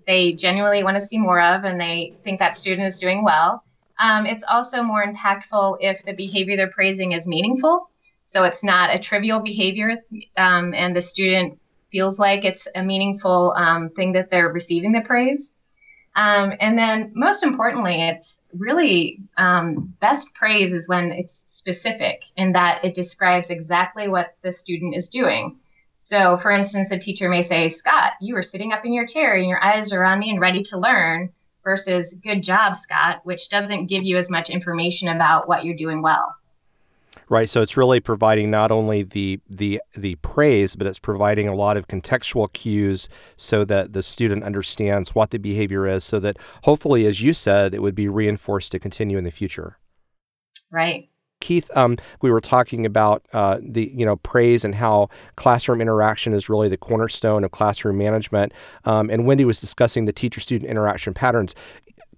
they 0.08 0.34
genuinely 0.34 0.84
want 0.84 0.98
to 1.00 1.06
see 1.06 1.18
more 1.20 1.42
of 1.42 1.64
and 1.64 1.80
they 1.80 2.16
think 2.24 2.40
that 2.40 2.58
student 2.58 2.88
is 2.88 2.98
doing 3.00 3.24
well. 3.24 3.64
Um, 4.00 4.26
it's 4.26 4.44
also 4.50 4.82
more 4.84 5.06
impactful 5.06 5.78
if 5.82 6.04
the 6.04 6.14
behavior 6.14 6.56
they're 6.58 6.72
praising 6.72 7.12
is 7.12 7.28
meaningful. 7.28 7.86
So 8.26 8.44
it's 8.44 8.64
not 8.64 8.94
a 8.94 9.00
trivial 9.00 9.40
behavior 9.42 9.98
um, 10.38 10.74
and 10.74 10.96
the 10.96 11.02
student 11.02 11.60
feels 11.92 12.20
like 12.20 12.46
it's 12.46 12.68
a 12.76 12.84
meaningful 12.84 13.54
um, 13.58 13.90
thing 13.96 14.14
that 14.14 14.30
they're 14.30 14.52
receiving 14.52 14.92
the 14.94 15.02
praise. 15.02 15.52
Um, 16.20 16.52
and 16.60 16.78
then, 16.78 17.14
most 17.16 17.44
importantly, 17.44 18.02
it's 18.10 18.42
really 18.54 19.22
um, 19.38 19.94
best 20.02 20.34
praise 20.34 20.74
is 20.74 20.90
when 20.90 21.14
it's 21.14 21.46
specific 21.48 22.26
in 22.36 22.52
that 22.52 22.84
it 22.84 22.94
describes 22.94 23.50
exactly 23.50 24.10
what 24.10 24.36
the 24.42 24.52
student 24.52 24.96
is 24.96 25.08
doing. 25.08 25.56
So, 25.96 26.36
for 26.36 26.52
instance, 26.52 26.92
a 26.92 27.00
teacher 27.00 27.30
may 27.30 27.42
say, 27.42 27.70
Scott, 27.70 28.14
you 28.20 28.34
were 28.34 28.44
sitting 28.44 28.74
up 28.74 28.84
in 28.84 28.92
your 28.92 29.08
chair 29.08 29.36
and 29.36 29.48
your 29.48 29.64
eyes 29.64 29.94
are 29.94 30.04
on 30.04 30.20
me 30.20 30.30
and 30.30 30.42
ready 30.42 30.62
to 30.64 30.78
learn, 30.78 31.30
versus 31.64 32.16
good 32.16 32.44
job, 32.44 32.76
Scott, 32.76 33.22
which 33.24 33.48
doesn't 33.48 33.86
give 33.86 34.04
you 34.04 34.18
as 34.18 34.30
much 34.30 34.50
information 34.50 35.08
about 35.08 35.48
what 35.48 35.64
you're 35.64 35.76
doing 35.76 36.02
well. 36.02 36.36
Right. 37.30 37.48
So 37.48 37.62
it's 37.62 37.78
really 37.78 38.00
providing 38.00 38.50
not 38.50 38.72
only 38.72 39.04
the 39.04 39.40
the 39.48 39.80
the 39.96 40.16
praise, 40.16 40.76
but 40.76 40.88
it's 40.88 40.98
providing 40.98 41.48
a 41.48 41.54
lot 41.54 41.78
of 41.78 41.88
contextual 41.88 42.52
cues 42.54 43.08
so 43.38 43.64
that 43.66 43.94
the 43.94 44.02
student 44.02 44.44
understands 44.44 45.14
what 45.14 45.30
the 45.30 45.38
behavior 45.38 45.86
is, 45.86 46.04
so 46.04 46.20
that 46.22 46.38
hopefully, 46.64 47.06
as 47.06 47.22
you 47.22 47.34
said, 47.34 47.76
it 47.76 47.84
would 47.84 47.94
be 47.94 48.10
reinforced 48.10 48.72
to 48.72 48.80
continue 48.80 49.20
in 49.20 49.26
the 49.26 49.32
future. 49.32 49.78
Right. 50.72 51.10
Keith, 51.42 51.70
um, 51.76 51.98
we 52.22 52.32
were 52.32 52.42
talking 52.42 52.86
about 52.86 53.26
uh, 53.32 53.60
the 53.62 53.92
you 53.94 54.06
know 54.06 54.18
praise 54.18 54.66
and 54.66 54.76
how 54.76 55.10
classroom 55.36 55.82
interaction 55.82 56.34
is 56.34 56.50
really 56.50 56.68
the 56.68 56.78
cornerstone 56.78 57.44
of 57.44 57.52
classroom 57.52 57.98
management, 57.98 58.54
um, 58.86 59.10
and 59.10 59.26
Wendy 59.26 59.46
was 59.46 59.62
discussing 59.62 60.06
the 60.06 60.12
teacher-student 60.12 60.70
interaction 60.70 61.14
patterns. 61.14 61.56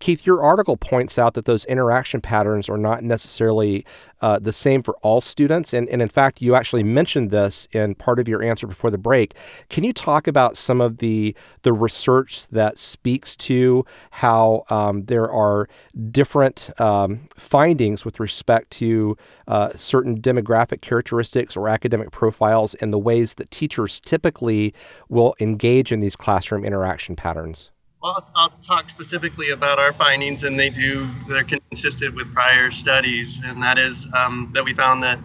Keith, 0.01 0.25
your 0.25 0.43
article 0.43 0.77
points 0.77 1.19
out 1.19 1.35
that 1.35 1.45
those 1.45 1.63
interaction 1.65 2.21
patterns 2.21 2.67
are 2.67 2.77
not 2.77 3.03
necessarily 3.03 3.85
uh, 4.21 4.39
the 4.39 4.51
same 4.51 4.81
for 4.81 4.95
all 5.03 5.21
students. 5.21 5.73
And, 5.73 5.87
and 5.89 6.01
in 6.01 6.09
fact, 6.09 6.41
you 6.41 6.55
actually 6.55 6.83
mentioned 6.83 7.29
this 7.29 7.67
in 7.71 7.93
part 7.93 8.19
of 8.19 8.27
your 8.27 8.41
answer 8.41 8.65
before 8.65 8.89
the 8.89 8.97
break. 8.97 9.35
Can 9.69 9.83
you 9.83 9.93
talk 9.93 10.27
about 10.27 10.57
some 10.57 10.81
of 10.81 10.97
the, 10.97 11.35
the 11.61 11.71
research 11.71 12.47
that 12.47 12.79
speaks 12.79 13.35
to 13.37 13.85
how 14.09 14.63
um, 14.71 15.05
there 15.05 15.31
are 15.31 15.69
different 16.09 16.69
um, 16.81 17.27
findings 17.37 18.03
with 18.03 18.19
respect 18.19 18.71
to 18.71 19.15
uh, 19.47 19.69
certain 19.75 20.19
demographic 20.19 20.81
characteristics 20.81 21.55
or 21.55 21.69
academic 21.69 22.09
profiles 22.09 22.73
and 22.75 22.91
the 22.91 22.99
ways 22.99 23.35
that 23.35 23.51
teachers 23.51 23.99
typically 23.99 24.73
will 25.09 25.35
engage 25.39 25.91
in 25.91 25.99
these 25.99 26.15
classroom 26.15 26.65
interaction 26.65 27.15
patterns? 27.15 27.69
Well, 28.01 28.27
I'll 28.33 28.49
talk 28.63 28.89
specifically 28.89 29.51
about 29.51 29.77
our 29.77 29.93
findings, 29.93 30.43
and 30.43 30.59
they 30.59 30.71
do, 30.71 31.07
they're 31.27 31.43
consistent 31.43 32.15
with 32.15 32.33
prior 32.33 32.71
studies, 32.71 33.39
and 33.45 33.61
that 33.61 33.77
is 33.77 34.07
um, 34.15 34.49
that 34.55 34.65
we 34.65 34.73
found 34.73 35.03
that 35.03 35.19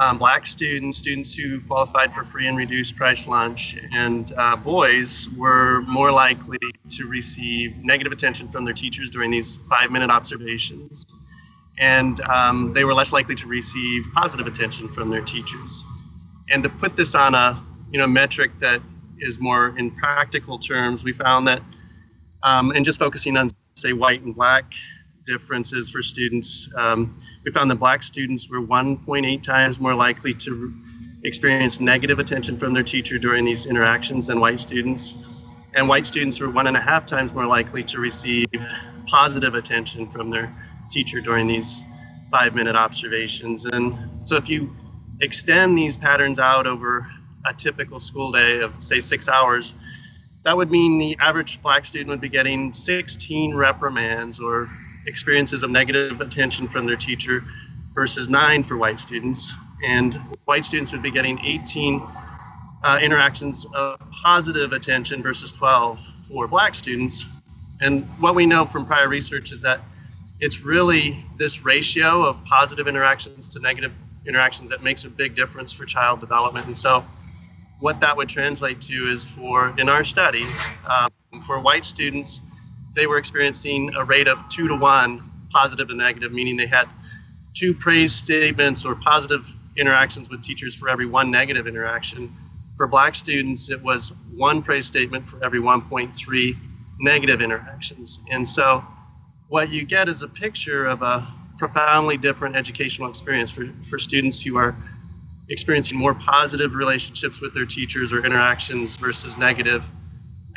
um, 0.00 0.16
black 0.16 0.46
students, 0.46 0.98
students 0.98 1.34
who 1.34 1.60
qualified 1.62 2.14
for 2.14 2.22
free 2.22 2.46
and 2.46 2.56
reduced 2.56 2.94
price 2.94 3.26
lunch, 3.26 3.76
and 3.92 4.32
uh, 4.36 4.54
boys 4.54 5.28
were 5.36 5.80
more 5.88 6.12
likely 6.12 6.60
to 6.90 7.08
receive 7.08 7.76
negative 7.84 8.12
attention 8.12 8.48
from 8.48 8.64
their 8.64 8.74
teachers 8.74 9.10
during 9.10 9.32
these 9.32 9.58
five 9.68 9.90
minute 9.90 10.08
observations. 10.10 11.04
And 11.78 12.20
um, 12.28 12.72
they 12.74 12.84
were 12.84 12.94
less 12.94 13.12
likely 13.12 13.34
to 13.34 13.48
receive 13.48 14.06
positive 14.14 14.46
attention 14.46 14.88
from 14.88 15.10
their 15.10 15.22
teachers. 15.22 15.82
And 16.48 16.62
to 16.62 16.68
put 16.68 16.94
this 16.94 17.16
on 17.16 17.34
a 17.34 17.60
you 17.90 17.98
know 17.98 18.06
metric 18.06 18.52
that 18.60 18.80
is 19.18 19.40
more 19.40 19.76
in 19.76 19.90
practical 19.90 20.60
terms, 20.60 21.02
we 21.02 21.12
found 21.12 21.48
that 21.48 21.60
um, 22.42 22.70
and 22.70 22.84
just 22.84 22.98
focusing 22.98 23.36
on, 23.36 23.50
say, 23.76 23.92
white 23.92 24.22
and 24.22 24.34
black 24.34 24.72
differences 25.26 25.90
for 25.90 26.02
students, 26.02 26.70
um, 26.76 27.18
we 27.44 27.52
found 27.52 27.70
that 27.70 27.76
black 27.76 28.02
students 28.02 28.48
were 28.48 28.60
1.8 28.60 29.42
times 29.42 29.78
more 29.78 29.94
likely 29.94 30.32
to 30.34 30.74
experience 31.24 31.80
negative 31.80 32.18
attention 32.18 32.56
from 32.56 32.72
their 32.72 32.82
teacher 32.82 33.18
during 33.18 33.44
these 33.44 33.66
interactions 33.66 34.26
than 34.26 34.40
white 34.40 34.60
students. 34.60 35.14
And 35.74 35.88
white 35.88 36.06
students 36.06 36.40
were 36.40 36.50
one 36.50 36.66
and 36.66 36.76
a 36.76 36.80
half 36.80 37.06
times 37.06 37.34
more 37.34 37.46
likely 37.46 37.82
to 37.84 38.00
receive 38.00 38.46
positive 39.06 39.54
attention 39.54 40.06
from 40.06 40.30
their 40.30 40.54
teacher 40.90 41.20
during 41.20 41.46
these 41.46 41.82
five 42.30 42.54
minute 42.54 42.76
observations. 42.76 43.64
And 43.66 43.96
so 44.24 44.36
if 44.36 44.48
you 44.48 44.74
extend 45.20 45.76
these 45.76 45.96
patterns 45.96 46.38
out 46.38 46.66
over 46.66 47.06
a 47.44 47.52
typical 47.52 48.00
school 48.00 48.32
day 48.32 48.60
of, 48.60 48.72
say, 48.80 49.00
six 49.00 49.28
hours, 49.28 49.74
that 50.44 50.56
would 50.56 50.70
mean 50.70 50.98
the 50.98 51.16
average 51.20 51.60
black 51.62 51.84
student 51.84 52.10
would 52.10 52.20
be 52.20 52.28
getting 52.28 52.72
16 52.72 53.54
reprimands 53.54 54.40
or 54.40 54.70
experiences 55.06 55.62
of 55.62 55.70
negative 55.70 56.20
attention 56.20 56.68
from 56.68 56.86
their 56.86 56.96
teacher 56.96 57.44
versus 57.94 58.28
nine 58.28 58.62
for 58.62 58.76
white 58.76 58.98
students. 58.98 59.52
And 59.84 60.14
white 60.44 60.64
students 60.64 60.92
would 60.92 61.02
be 61.02 61.10
getting 61.10 61.38
18 61.44 62.02
uh, 62.82 62.98
interactions 63.02 63.66
of 63.74 63.98
positive 64.10 64.72
attention 64.72 65.22
versus 65.22 65.50
12 65.50 66.00
for 66.28 66.46
black 66.46 66.74
students. 66.74 67.24
And 67.80 68.04
what 68.20 68.34
we 68.34 68.46
know 68.46 68.64
from 68.64 68.86
prior 68.86 69.08
research 69.08 69.52
is 69.52 69.60
that 69.62 69.80
it's 70.40 70.60
really 70.62 71.24
this 71.36 71.64
ratio 71.64 72.22
of 72.22 72.42
positive 72.44 72.86
interactions 72.86 73.52
to 73.54 73.60
negative 73.60 73.92
interactions 74.26 74.70
that 74.70 74.82
makes 74.82 75.04
a 75.04 75.08
big 75.08 75.34
difference 75.34 75.72
for 75.72 75.84
child 75.84 76.20
development. 76.20 76.66
And 76.66 76.76
so 76.76 77.04
what 77.80 78.00
that 78.00 78.16
would 78.16 78.28
translate 78.28 78.80
to 78.82 78.94
is 79.08 79.26
for, 79.26 79.74
in 79.78 79.88
our 79.88 80.04
study, 80.04 80.46
um, 80.88 81.10
for 81.46 81.60
white 81.60 81.84
students, 81.84 82.40
they 82.94 83.06
were 83.06 83.18
experiencing 83.18 83.94
a 83.94 84.04
rate 84.04 84.26
of 84.26 84.48
two 84.48 84.66
to 84.68 84.74
one, 84.74 85.30
positive 85.50 85.88
and 85.88 85.98
negative, 85.98 86.32
meaning 86.32 86.56
they 86.56 86.66
had 86.66 86.88
two 87.54 87.72
praise 87.72 88.14
statements 88.14 88.84
or 88.84 88.94
positive 88.96 89.48
interactions 89.76 90.28
with 90.28 90.42
teachers 90.42 90.74
for 90.74 90.88
every 90.88 91.06
one 91.06 91.30
negative 91.30 91.66
interaction. 91.66 92.32
For 92.76 92.86
black 92.86 93.14
students, 93.14 93.70
it 93.70 93.82
was 93.82 94.12
one 94.34 94.62
praise 94.62 94.86
statement 94.86 95.26
for 95.26 95.42
every 95.44 95.60
1.3 95.60 96.56
negative 97.00 97.40
interactions. 97.40 98.20
And 98.30 98.48
so 98.48 98.84
what 99.48 99.70
you 99.70 99.84
get 99.84 100.08
is 100.08 100.22
a 100.22 100.28
picture 100.28 100.86
of 100.86 101.02
a 101.02 101.26
profoundly 101.58 102.16
different 102.16 102.56
educational 102.56 103.08
experience 103.08 103.50
for, 103.50 103.68
for 103.88 103.98
students 103.98 104.40
who 104.40 104.56
are 104.56 104.76
experiencing 105.48 105.98
more 105.98 106.14
positive 106.14 106.74
relationships 106.74 107.40
with 107.40 107.54
their 107.54 107.66
teachers 107.66 108.12
or 108.12 108.24
interactions 108.24 108.96
versus 108.96 109.36
negative. 109.36 109.84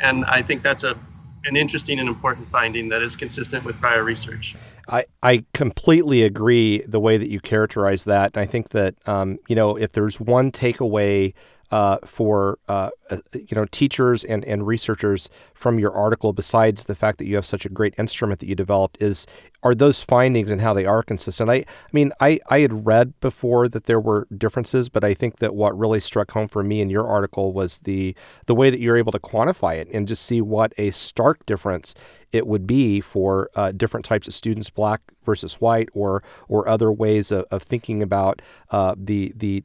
And 0.00 0.24
I 0.24 0.42
think 0.42 0.62
that's 0.62 0.84
a 0.84 0.98
an 1.44 1.56
interesting 1.56 1.98
and 1.98 2.08
important 2.08 2.48
finding 2.48 2.88
that 2.88 3.02
is 3.02 3.16
consistent 3.16 3.64
with 3.64 3.78
prior 3.80 4.04
research. 4.04 4.54
I, 4.88 5.04
I 5.22 5.44
completely 5.54 6.22
agree 6.22 6.82
the 6.86 7.00
way 7.00 7.18
that 7.18 7.30
you 7.30 7.40
characterize 7.40 8.04
that. 8.04 8.32
And 8.34 8.42
I 8.42 8.46
think 8.46 8.70
that, 8.70 8.94
um, 9.06 9.38
you 9.48 9.56
know, 9.56 9.76
if 9.76 9.92
there's 9.92 10.20
one 10.20 10.52
takeaway 10.52 11.34
uh, 11.72 11.96
for 12.04 12.58
uh, 12.68 12.90
uh, 13.10 13.16
you 13.34 13.56
know 13.56 13.64
teachers 13.72 14.24
and, 14.24 14.44
and 14.44 14.66
researchers 14.66 15.28
from 15.54 15.78
your 15.78 15.92
article, 15.92 16.32
besides 16.32 16.84
the 16.84 16.94
fact 16.94 17.18
that 17.18 17.26
you 17.26 17.34
have 17.34 17.46
such 17.46 17.64
a 17.64 17.70
great 17.70 17.94
instrument 17.98 18.38
that 18.40 18.48
you 18.48 18.54
developed, 18.54 18.98
is 19.00 19.26
are 19.62 19.74
those 19.74 20.02
findings 20.02 20.50
and 20.50 20.60
how 20.60 20.74
they 20.74 20.84
are 20.84 21.02
consistent. 21.02 21.48
I, 21.48 21.54
I 21.54 21.64
mean, 21.92 22.12
I, 22.20 22.40
I 22.48 22.58
had 22.58 22.84
read 22.84 23.18
before 23.20 23.68
that 23.70 23.84
there 23.84 24.00
were 24.00 24.26
differences, 24.36 24.88
but 24.88 25.02
I 25.02 25.14
think 25.14 25.38
that 25.38 25.54
what 25.54 25.78
really 25.78 26.00
struck 26.00 26.30
home 26.30 26.48
for 26.48 26.62
me 26.62 26.80
in 26.80 26.90
your 26.90 27.06
article 27.06 27.52
was 27.52 27.78
the 27.80 28.14
the 28.46 28.54
way 28.54 28.68
that 28.68 28.80
you're 28.80 28.96
able 28.96 29.12
to 29.12 29.18
quantify 29.18 29.76
it 29.76 29.88
and 29.94 30.06
just 30.06 30.26
see 30.26 30.42
what 30.42 30.74
a 30.76 30.90
stark 30.90 31.44
difference 31.46 31.94
it 32.32 32.46
would 32.46 32.66
be 32.66 33.00
for 33.00 33.50
uh, 33.54 33.72
different 33.72 34.04
types 34.04 34.26
of 34.26 34.34
students, 34.34 34.70
black 34.70 35.00
versus 35.24 35.54
white, 35.54 35.88
or 35.94 36.22
or 36.48 36.68
other 36.68 36.90
ways 36.90 37.30
of, 37.30 37.44
of 37.50 37.62
thinking 37.62 38.02
about 38.02 38.42
uh, 38.70 38.94
the 38.96 39.32
the 39.36 39.62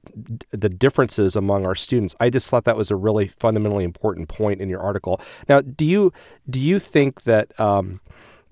the 0.51 0.69
differences 0.69 1.36
among 1.36 1.65
our 1.65 1.75
students. 1.75 2.15
I 2.19 2.29
just 2.29 2.50
thought 2.50 2.65
that 2.65 2.77
was 2.77 2.91
a 2.91 2.95
really 2.95 3.29
fundamentally 3.29 3.83
important 3.83 4.29
point 4.29 4.62
in 4.62 4.69
your 4.69 4.81
article. 4.81 5.21
Now, 5.50 5.62
do 5.62 5.86
you 5.86 6.13
do 6.50 6.59
you 6.59 6.79
think 6.79 7.24
that 7.24 7.57
um, 7.59 8.00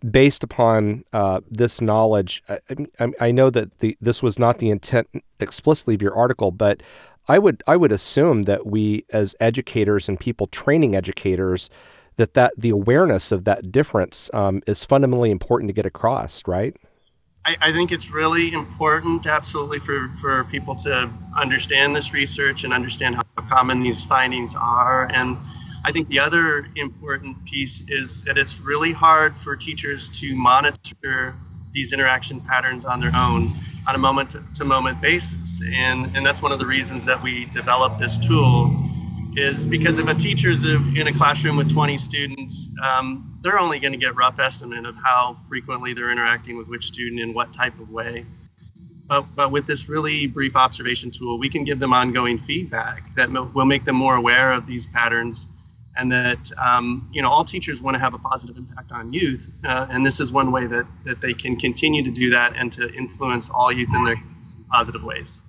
based 0.09 0.43
upon 0.43 1.03
uh, 1.13 1.41
this 1.49 1.81
knowledge, 1.81 2.43
I, 2.49 2.59
I, 2.99 3.07
I, 3.19 3.31
know 3.31 3.49
that 3.49 3.79
the 3.79 3.97
this 4.01 4.21
was 4.21 4.37
not 4.39 4.59
the 4.59 4.69
intent 4.69 5.07
explicitly 5.39 5.95
of 5.95 6.01
your 6.01 6.15
article, 6.15 6.51
but 6.51 6.81
I 7.27 7.39
would 7.39 7.63
I 7.67 7.75
would 7.75 7.91
assume 7.91 8.43
that 8.43 8.67
we 8.67 9.05
as 9.11 9.35
educators 9.39 10.07
and 10.07 10.19
people 10.19 10.47
training 10.47 10.95
educators 10.95 11.69
that 12.17 12.33
that 12.33 12.53
the 12.57 12.69
awareness 12.69 13.31
of 13.31 13.43
that 13.45 13.71
difference 13.71 14.29
um, 14.33 14.61
is 14.67 14.83
fundamentally 14.83 15.31
important 15.31 15.69
to 15.69 15.73
get 15.73 15.85
across, 15.85 16.41
right? 16.47 16.75
I, 17.45 17.57
I, 17.61 17.71
think 17.71 17.91
it's 17.91 18.09
really 18.09 18.53
important, 18.53 19.27
absolutely, 19.27 19.79
for, 19.79 20.09
for 20.19 20.45
people 20.45 20.73
to 20.75 21.11
understand 21.35 21.95
this 21.95 22.11
research 22.11 22.63
and 22.63 22.73
understand 22.73 23.15
how 23.15 23.23
common 23.47 23.83
these 23.83 24.03
findings 24.03 24.55
are. 24.55 25.07
And 25.13 25.37
I 25.83 25.91
think 25.91 26.07
the 26.09 26.17
other 26.17 26.67
important 26.75 27.45
piece 27.45 27.83
is 27.87 28.23
that 28.23 28.39
it's 28.39 28.59
really 28.59 28.91
hard 28.91 29.37
for 29.37 29.55
teachers 29.55 30.09
to 30.09 30.35
monitor 30.35 31.35
these 31.71 31.93
interaction 31.93 32.41
patterns 32.41 32.85
on 32.85 32.99
their 32.99 33.15
own 33.15 33.53
on 33.87 33.93
a 33.93 33.99
moment 33.99 34.35
to 34.55 34.65
moment 34.65 34.99
basis. 34.99 35.61
And, 35.71 36.15
and 36.17 36.25
that's 36.25 36.41
one 36.41 36.51
of 36.51 36.57
the 36.57 36.65
reasons 36.65 37.05
that 37.05 37.21
we 37.21 37.45
developed 37.45 37.99
this 37.99 38.17
tool 38.17 38.73
is 39.37 39.65
because 39.65 39.99
if 39.99 40.07
a 40.07 40.13
teacher's 40.13 40.63
in 40.63 41.07
a 41.07 41.13
classroom 41.13 41.57
with 41.57 41.71
20 41.71 41.97
students, 41.97 42.69
um, 42.83 43.37
they're 43.41 43.59
only 43.59 43.79
going 43.79 43.91
to 43.91 43.97
get 43.97 44.15
rough 44.15 44.39
estimate 44.39 44.85
of 44.85 44.95
how 44.95 45.37
frequently 45.47 45.93
they're 45.93 46.11
interacting 46.11 46.57
with 46.57 46.67
which 46.67 46.87
student 46.87 47.19
in 47.19 47.33
what 47.33 47.51
type 47.51 47.77
of 47.79 47.89
way. 47.89 48.25
But, 49.07 49.23
but 49.35 49.51
with 49.51 49.67
this 49.67 49.87
really 49.87 50.25
brief 50.25 50.55
observation 50.55 51.11
tool, 51.11 51.37
we 51.37 51.49
can 51.49 51.63
give 51.63 51.79
them 51.79 51.93
ongoing 51.93 52.37
feedback 52.37 53.13
that 53.15 53.29
will 53.29 53.65
make 53.65 53.85
them 53.85 53.95
more 53.95 54.15
aware 54.15 54.51
of 54.51 54.65
these 54.65 54.87
patterns 54.87 55.47
and 55.97 56.11
that 56.11 56.51
um, 56.57 57.07
you 57.11 57.21
know 57.21 57.29
all 57.29 57.43
teachers 57.43 57.81
want 57.81 57.95
to 57.95 57.99
have 57.99 58.13
a 58.13 58.17
positive 58.17 58.57
impact 58.57 58.91
on 58.91 59.13
youth 59.13 59.49
uh, 59.63 59.87
and 59.89 60.05
this 60.05 60.19
is 60.19 60.31
one 60.31 60.51
way 60.51 60.67
that, 60.67 60.85
that 61.05 61.21
they 61.21 61.33
can 61.33 61.55
continue 61.55 62.03
to 62.03 62.11
do 62.11 62.29
that 62.29 62.53
and 62.55 62.71
to 62.73 62.93
influence 62.93 63.49
all 63.49 63.71
youth 63.71 63.89
in 63.95 64.03
their 64.03 64.17
positive 64.69 65.03
ways 65.03 65.41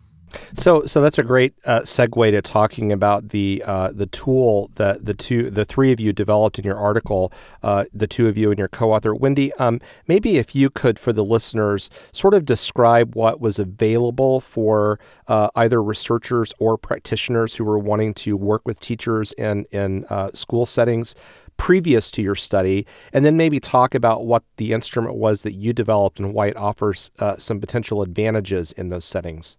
so, 0.55 0.85
so 0.87 1.01
that's 1.01 1.19
a 1.19 1.23
great 1.23 1.55
uh, 1.65 1.81
segue 1.81 2.31
to 2.31 2.43
talking 2.43 2.93
about 2.93 3.29
the 3.31 3.63
uh, 3.67 3.93
the 3.93 4.07
tool 4.07 4.71
that 4.75 5.05
the 5.05 5.15
two, 5.15 5.51
the 5.51 5.65
three 5.65 5.93
of 5.93 6.01
you 6.01 6.13
developed 6.13 6.59
in 6.59 6.65
your 6.65 6.77
article. 6.77 7.33
Uh, 7.63 7.85
the 7.93 8.07
two 8.07 8.29
of 8.29 8.37
you 8.37 8.51
and 8.51 8.59
your 8.59 8.69
co-author, 8.69 9.15
Wendy. 9.15 9.53
Um, 9.55 9.81
maybe 10.07 10.39
if 10.39 10.55
you 10.55 10.71
could, 10.71 10.99
for 10.99 11.13
the 11.13 11.25
listeners, 11.25 11.91
sort 12.13 12.35
of 12.35 12.45
describe 12.45 13.15
what 13.15 13.41
was 13.41 13.59
available 13.59 14.41
for 14.41 15.01
uh, 15.29 15.49
either 15.57 15.83
researchers 15.83 16.53
or 16.59 16.79
practitioners 16.79 17.55
who 17.55 17.65
were 17.65 17.79
wanting 17.79 18.15
to 18.15 18.37
work 18.37 18.63
with 18.65 18.79
teachers 18.81 19.33
in 19.33 19.67
in 19.73 20.05
uh, 20.07 20.31
school 20.33 20.67
settings 20.67 21.15
previous 21.57 22.11
to 22.11 22.23
your 22.23 22.35
study, 22.35 22.87
and 23.13 23.25
then 23.25 23.37
maybe 23.37 23.59
talk 23.59 23.95
about 23.95 24.27
what 24.27 24.43
the 24.57 24.73
instrument 24.73 25.15
was 25.15 25.43
that 25.43 25.55
you 25.55 25.73
developed 25.73 26.19
and 26.19 26.35
why 26.35 26.49
it 26.49 26.57
offers 26.57 27.11
uh, 27.19 27.37
some 27.37 27.61
potential 27.61 28.03
advantages 28.03 28.73
in 28.73 28.89
those 28.89 29.05
settings. 29.05 29.57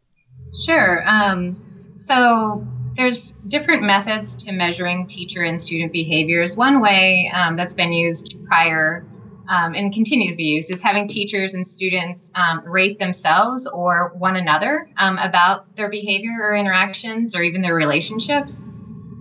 Sure. 0.53 1.07
Um, 1.07 1.93
so 1.95 2.65
there's 2.95 3.31
different 3.47 3.83
methods 3.83 4.35
to 4.35 4.51
measuring 4.51 5.07
teacher 5.07 5.43
and 5.43 5.61
student 5.61 5.91
behaviors. 5.91 6.57
One 6.57 6.81
way 6.81 7.31
um, 7.33 7.55
that's 7.55 7.73
been 7.73 7.93
used 7.93 8.43
prior 8.45 9.05
um, 9.49 9.75
and 9.75 9.93
continues 9.93 10.33
to 10.33 10.37
be 10.37 10.43
used 10.43 10.71
is 10.71 10.81
having 10.81 11.07
teachers 11.07 11.53
and 11.53 11.65
students 11.65 12.31
um, 12.35 12.63
rate 12.65 12.99
themselves 12.99 13.67
or 13.67 14.13
one 14.17 14.35
another 14.35 14.89
um, 14.97 15.17
about 15.19 15.73
their 15.77 15.89
behavior 15.89 16.35
or 16.41 16.55
interactions 16.55 17.35
or 17.35 17.43
even 17.43 17.61
their 17.61 17.75
relationships. 17.75 18.65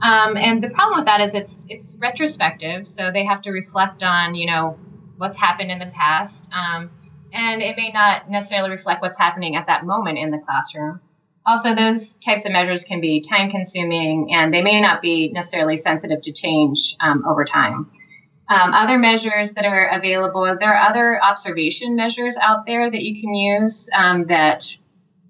Um, 0.03 0.37
and 0.37 0.63
the 0.63 0.71
problem 0.71 0.99
with 0.99 1.07
that 1.07 1.21
is 1.21 1.35
it's 1.35 1.67
it's 1.71 1.97
retrospective, 1.97 2.87
so 2.87 3.11
they 3.11 3.25
have 3.25 3.41
to 3.43 3.51
reflect 3.51 4.03
on 4.03 4.35
you 4.35 4.47
know 4.47 4.79
what's 5.17 5.39
happened 5.39 5.71
in 5.71 5.79
the 5.79 5.87
past, 5.87 6.51
um, 6.53 6.91
and 7.33 7.63
it 7.63 7.77
may 7.79 7.91
not 7.93 8.31
necessarily 8.31 8.71
reflect 8.71 9.01
what's 9.01 9.17
happening 9.17 9.57
at 9.57 9.69
that 9.69 9.87
moment 9.87 10.19
in 10.19 10.31
the 10.31 10.39
classroom 10.39 11.01
also 11.47 11.75
those 11.75 12.17
types 12.17 12.45
of 12.45 12.53
measures 12.53 12.85
can 12.85 13.01
be 13.01 13.21
time 13.21 13.51
consuming 13.51 14.35
and 14.35 14.53
they 14.53 14.63
may 14.63 14.81
not 14.81 15.01
be 15.01 15.31
necessarily 15.33 15.77
sensitive 15.77 16.21
to 16.23 16.33
change 16.33 16.97
um, 17.01 17.25
over 17.27 17.45
time. 17.45 17.91
Um, 18.49 18.75
other 18.75 18.99
measures 18.99 19.53
that 19.55 19.65
are 19.65 19.89
available 19.89 20.45
there 20.61 20.75
are 20.75 20.89
other 20.89 21.23
observation 21.23 21.97
measures 21.97 22.37
out 22.37 22.65
there 22.65 22.91
that 22.91 23.03
you 23.03 23.21
can 23.21 23.35
use 23.35 23.89
um, 23.97 24.27
that 24.27 24.65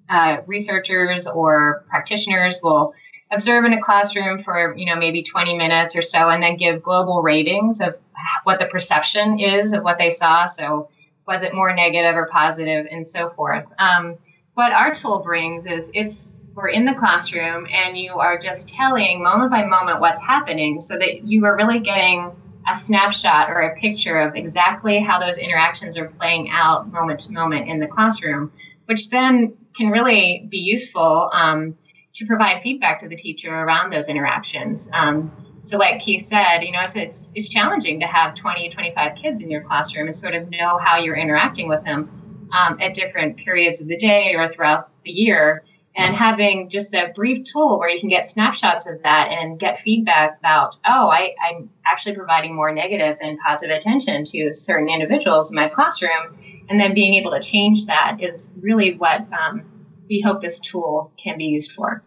uh, 0.09 0.38
researchers 0.47 1.27
or 1.27 1.85
practitioners 1.88 2.61
will 2.62 2.95
observe 3.33 3.64
in 3.64 3.73
a 3.73 3.81
classroom 3.81 4.43
for 4.43 4.75
you 4.77 4.87
know 4.87 4.97
maybe 4.97 5.23
20 5.23 5.57
minutes 5.57 5.97
or 5.97 6.03
so 6.03 6.29
and 6.29 6.43
then 6.43 6.57
give 6.57 6.83
global 6.83 7.23
ratings 7.23 7.81
of 7.81 7.99
what 8.45 8.59
the 8.59 8.67
perception 8.67 9.38
is 9.38 9.73
of 9.73 9.83
what 9.83 9.99
they 9.99 10.11
saw. 10.11 10.47
So 10.47 10.90
was 11.27 11.43
it 11.43 11.55
more 11.55 11.75
negative 11.75 12.17
or 12.17 12.27
positive 12.27 12.87
and 12.90 13.07
so 13.07 13.31
forth. 13.31 13.64
Um, 13.79 14.17
what 14.57 14.73
our 14.73 14.92
tool 14.95 15.21
brings 15.23 15.66
is 15.66 15.90
it's 15.92 16.38
we're 16.55 16.69
in 16.69 16.87
the 16.87 16.95
classroom 16.95 17.66
and 17.71 17.99
you 17.99 18.14
are 18.14 18.38
just 18.38 18.71
telling 18.71 19.23
moment 19.23 19.51
by 19.51 19.62
moment 19.62 20.01
what's 20.01 20.21
happening 20.23 20.81
so 20.81 20.97
that 20.97 21.25
you 21.25 21.45
are 21.45 21.55
really 21.55 21.79
getting 21.79 22.33
a 22.66 22.75
snapshot 22.75 23.51
or 23.51 23.61
a 23.61 23.77
picture 23.79 24.19
of 24.19 24.35
exactly 24.35 24.99
how 24.99 25.21
those 25.21 25.37
interactions 25.37 25.99
are 25.99 26.09
playing 26.09 26.49
out 26.51 26.90
moment 26.90 27.21
to 27.21 27.33
moment 27.33 27.69
in 27.69 27.81
the 27.81 27.87
classroom, 27.87 28.51
which 28.87 29.11
then 29.11 29.55
can 29.77 29.90
really 29.90 30.47
be 30.49 30.57
useful 30.57 31.31
um, 31.35 31.77
to 32.14 32.25
provide 32.25 32.62
feedback 32.62 32.99
to 33.01 33.09
the 33.09 33.16
teacher 33.16 33.55
around 33.55 33.92
those 33.92 34.09
interactions. 34.09 34.88
Um, 34.95 35.31
so, 35.64 35.77
like 35.77 36.01
Keith 36.01 36.25
said, 36.25 36.61
you 36.62 36.73
know, 36.73 36.81
it's, 36.81 36.97
it's, 36.97 37.33
it's 37.35 37.51
challenging 37.51 38.01
to 38.01 38.07
have 38.07 38.35
20, 38.35 38.71
25 38.71 39.16
kids 39.16 39.42
in 39.42 39.51
your 39.51 39.61
classroom 39.61 40.07
and 40.07 40.16
sort 40.16 40.35
of 40.35 40.49
know 40.49 40.79
how 40.79 40.97
you're 40.97 41.16
interacting 41.16 41.69
with 41.69 41.85
them 41.85 42.11
um, 42.53 42.79
at 42.81 42.95
different 42.95 43.37
periods 43.37 43.81
of 43.81 43.89
the 43.89 43.97
day 43.97 44.35
or 44.35 44.51
throughout 44.51 44.91
the 45.05 45.11
year. 45.11 45.65
And 45.99 46.15
having 46.15 46.69
just 46.69 46.93
a 46.93 47.11
brief 47.15 47.45
tool 47.45 47.79
where 47.79 47.89
you 47.89 47.99
can 47.99 48.11
get 48.11 48.31
snapshots 48.31 48.87
of 48.87 49.03
that 49.03 49.29
and 49.31 49.59
get 49.59 49.81
feedback 49.81 50.39
about, 50.39 50.77
oh, 50.87 51.09
I, 51.09 51.35
I'm 51.43 51.71
actually 51.91 52.15
providing 52.15 52.55
more 52.55 52.71
negative 52.71 53.17
than 53.23 53.39
positive 53.39 53.75
attention 53.75 54.25
to 54.27 54.53
certain 54.53 54.91
individuals 54.91 55.51
in 55.51 55.57
my 55.57 55.69
classroom. 55.69 56.37
And 56.69 56.79
then 56.79 56.93
being 56.93 57.15
able 57.15 57.31
to 57.31 57.41
change 57.41 57.87
that 57.87 58.19
is 58.21 58.53
really 58.61 58.97
what 58.97 59.27
um, 59.33 59.63
we 60.07 60.21
hope 60.21 60.43
this 60.43 60.61
tool 60.61 61.13
can 61.17 61.39
be 61.39 61.45
used 61.45 61.73
for. 61.73 62.03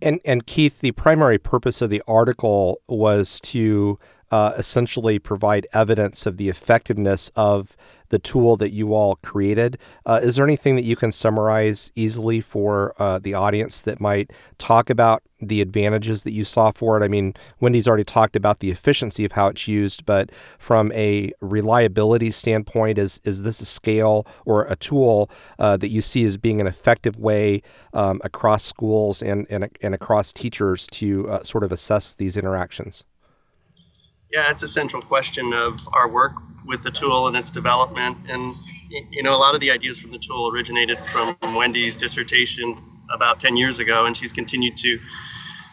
And, 0.00 0.18
and 0.24 0.46
Keith, 0.46 0.80
the 0.80 0.92
primary 0.92 1.38
purpose 1.38 1.82
of 1.82 1.90
the 1.90 2.02
article 2.08 2.80
was 2.88 3.38
to 3.40 3.98
uh, 4.30 4.52
essentially 4.56 5.18
provide 5.18 5.66
evidence 5.72 6.26
of 6.26 6.38
the 6.38 6.48
effectiveness 6.48 7.30
of 7.36 7.76
the 8.14 8.18
tool 8.20 8.56
that 8.56 8.70
you 8.70 8.94
all 8.94 9.16
created. 9.24 9.76
Uh, 10.06 10.20
is 10.22 10.36
there 10.36 10.46
anything 10.46 10.76
that 10.76 10.84
you 10.84 10.94
can 10.94 11.10
summarize 11.10 11.90
easily 11.96 12.40
for 12.40 12.94
uh, 13.02 13.18
the 13.18 13.34
audience 13.34 13.82
that 13.82 14.00
might 14.00 14.30
talk 14.58 14.88
about 14.88 15.20
the 15.40 15.60
advantages 15.60 16.22
that 16.22 16.30
you 16.30 16.44
saw 16.44 16.70
for 16.70 16.96
it? 16.96 17.04
I 17.04 17.08
mean, 17.08 17.34
Wendy's 17.58 17.88
already 17.88 18.04
talked 18.04 18.36
about 18.36 18.60
the 18.60 18.70
efficiency 18.70 19.24
of 19.24 19.32
how 19.32 19.48
it's 19.48 19.66
used, 19.66 20.06
but 20.06 20.30
from 20.60 20.92
a 20.92 21.32
reliability 21.40 22.30
standpoint, 22.30 22.98
is 22.98 23.20
is 23.24 23.42
this 23.42 23.60
a 23.60 23.66
scale 23.66 24.28
or 24.44 24.66
a 24.66 24.76
tool 24.76 25.28
uh, 25.58 25.76
that 25.78 25.88
you 25.88 26.00
see 26.00 26.24
as 26.24 26.36
being 26.36 26.60
an 26.60 26.68
effective 26.68 27.16
way 27.16 27.62
um, 27.94 28.20
across 28.22 28.62
schools 28.62 29.22
and, 29.22 29.44
and 29.50 29.68
and 29.80 29.92
across 29.92 30.32
teachers 30.32 30.86
to 30.92 31.28
uh, 31.28 31.42
sort 31.42 31.64
of 31.64 31.72
assess 31.72 32.14
these 32.14 32.36
interactions? 32.36 33.02
Yeah, 34.34 34.50
it's 34.50 34.64
a 34.64 34.68
central 34.68 35.00
question 35.00 35.52
of 35.52 35.88
our 35.92 36.08
work 36.08 36.32
with 36.66 36.82
the 36.82 36.90
tool 36.90 37.28
and 37.28 37.36
its 37.36 37.52
development. 37.52 38.16
And 38.28 38.56
you 38.88 39.22
know, 39.22 39.32
a 39.32 39.38
lot 39.38 39.54
of 39.54 39.60
the 39.60 39.70
ideas 39.70 40.00
from 40.00 40.10
the 40.10 40.18
tool 40.18 40.50
originated 40.52 40.98
from 41.06 41.36
Wendy's 41.54 41.96
dissertation 41.96 42.76
about 43.12 43.38
10 43.38 43.56
years 43.56 43.78
ago, 43.78 44.06
and 44.06 44.16
she's 44.16 44.32
continued 44.32 44.76
to 44.78 44.98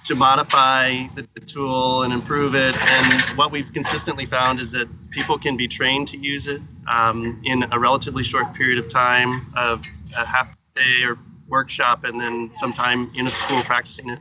to 0.03 0.15
modify 0.15 1.07
the, 1.15 1.27
the, 1.35 1.39
tool 1.41 2.03
and 2.03 2.13
improve 2.13 2.55
it. 2.55 2.75
And 2.75 3.37
what 3.37 3.51
we've 3.51 3.71
consistently 3.71 4.25
found 4.25 4.59
is 4.59 4.71
that 4.71 4.87
people 5.11 5.37
can 5.37 5.55
be 5.55 5.67
trained 5.67 6.07
to 6.09 6.17
use 6.17 6.47
it 6.47 6.59
um, 6.87 7.39
in 7.43 7.65
a 7.71 7.79
relatively 7.79 8.23
short 8.23 8.51
period 8.55 8.79
of 8.79 8.89
time, 8.89 9.45
of 9.55 9.85
a 10.17 10.25
half 10.25 10.55
day 10.75 11.03
or 11.03 11.17
workshop, 11.47 12.03
and 12.03 12.19
then 12.19 12.51
sometime 12.55 13.11
in 13.15 13.25
a 13.25 13.31
school 13.31 13.61
practicing 13.63 14.09
it. 14.09 14.19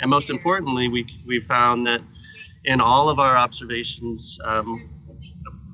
And 0.00 0.10
most 0.10 0.28
importantly, 0.28 0.88
we 0.88 1.06
we 1.26 1.40
found 1.40 1.86
that 1.86 2.02
in 2.68 2.82
all 2.82 3.08
of 3.08 3.18
our 3.18 3.34
observations, 3.34 4.38
um, 4.44 4.90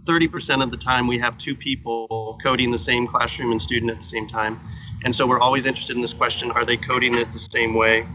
30% 0.04 0.62
of 0.62 0.70
the 0.70 0.76
time 0.76 1.08
we 1.08 1.18
have 1.18 1.36
two 1.36 1.56
people 1.56 2.38
coding 2.40 2.70
the 2.70 2.78
same 2.78 3.04
classroom 3.04 3.50
and 3.50 3.60
student 3.60 3.90
at 3.90 3.98
the 3.98 4.04
same 4.04 4.28
time. 4.28 4.60
And 5.04 5.12
so 5.12 5.26
we're 5.26 5.40
always 5.40 5.66
interested 5.66 5.96
in 5.96 6.02
this 6.02 6.14
question 6.14 6.52
are 6.52 6.64
they 6.64 6.76
coding 6.76 7.16
it 7.16 7.32
the 7.32 7.38
same 7.38 7.74
way? 7.74 8.06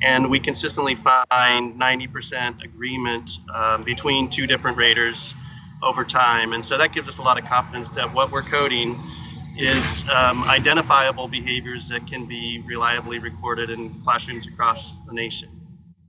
And 0.00 0.30
we 0.30 0.40
consistently 0.40 0.94
find 0.94 1.78
90% 1.78 2.64
agreement 2.64 3.30
um, 3.54 3.82
between 3.82 4.30
two 4.30 4.46
different 4.46 4.78
raters 4.78 5.34
over 5.82 6.02
time. 6.02 6.54
And 6.54 6.64
so 6.64 6.78
that 6.78 6.92
gives 6.92 7.08
us 7.08 7.18
a 7.18 7.22
lot 7.22 7.38
of 7.38 7.44
confidence 7.44 7.90
that 7.90 8.12
what 8.14 8.32
we're 8.32 8.42
coding 8.42 8.98
is 9.58 10.06
um, 10.08 10.42
identifiable 10.44 11.28
behaviors 11.28 11.86
that 11.90 12.06
can 12.06 12.24
be 12.24 12.64
reliably 12.66 13.18
recorded 13.18 13.68
in 13.68 13.90
classrooms 14.02 14.46
across 14.46 14.96
the 15.06 15.12
nation. 15.12 15.61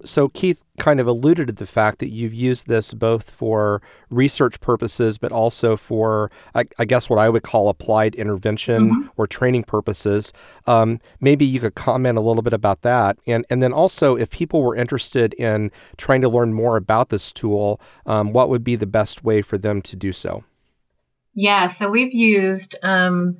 So, 0.05 0.29
Keith 0.29 0.63
kind 0.79 0.99
of 0.99 1.07
alluded 1.07 1.47
to 1.47 1.53
the 1.53 1.65
fact 1.65 1.99
that 1.99 2.09
you've 2.09 2.33
used 2.33 2.67
this 2.67 2.93
both 2.93 3.29
for 3.29 3.81
research 4.09 4.59
purposes, 4.59 5.17
but 5.17 5.31
also 5.31 5.77
for, 5.77 6.31
I, 6.55 6.65
I 6.79 6.85
guess, 6.85 7.09
what 7.09 7.19
I 7.19 7.29
would 7.29 7.43
call 7.43 7.69
applied 7.69 8.15
intervention 8.15 8.89
mm-hmm. 8.89 9.07
or 9.17 9.27
training 9.27 9.63
purposes. 9.63 10.33
Um, 10.67 10.99
maybe 11.21 11.45
you 11.45 11.59
could 11.59 11.75
comment 11.75 12.17
a 12.17 12.21
little 12.21 12.41
bit 12.41 12.53
about 12.53 12.81
that. 12.81 13.17
And, 13.27 13.45
and 13.49 13.61
then 13.61 13.73
also, 13.73 14.15
if 14.15 14.29
people 14.29 14.61
were 14.61 14.75
interested 14.75 15.33
in 15.35 15.71
trying 15.97 16.21
to 16.21 16.29
learn 16.29 16.53
more 16.53 16.77
about 16.77 17.09
this 17.09 17.31
tool, 17.31 17.79
um, 18.05 18.33
what 18.33 18.49
would 18.49 18.63
be 18.63 18.75
the 18.75 18.85
best 18.85 19.23
way 19.23 19.41
for 19.41 19.57
them 19.57 19.81
to 19.83 19.95
do 19.95 20.11
so? 20.11 20.43
Yeah, 21.35 21.67
so 21.67 21.89
we've 21.89 22.13
used 22.13 22.75
um, 22.83 23.37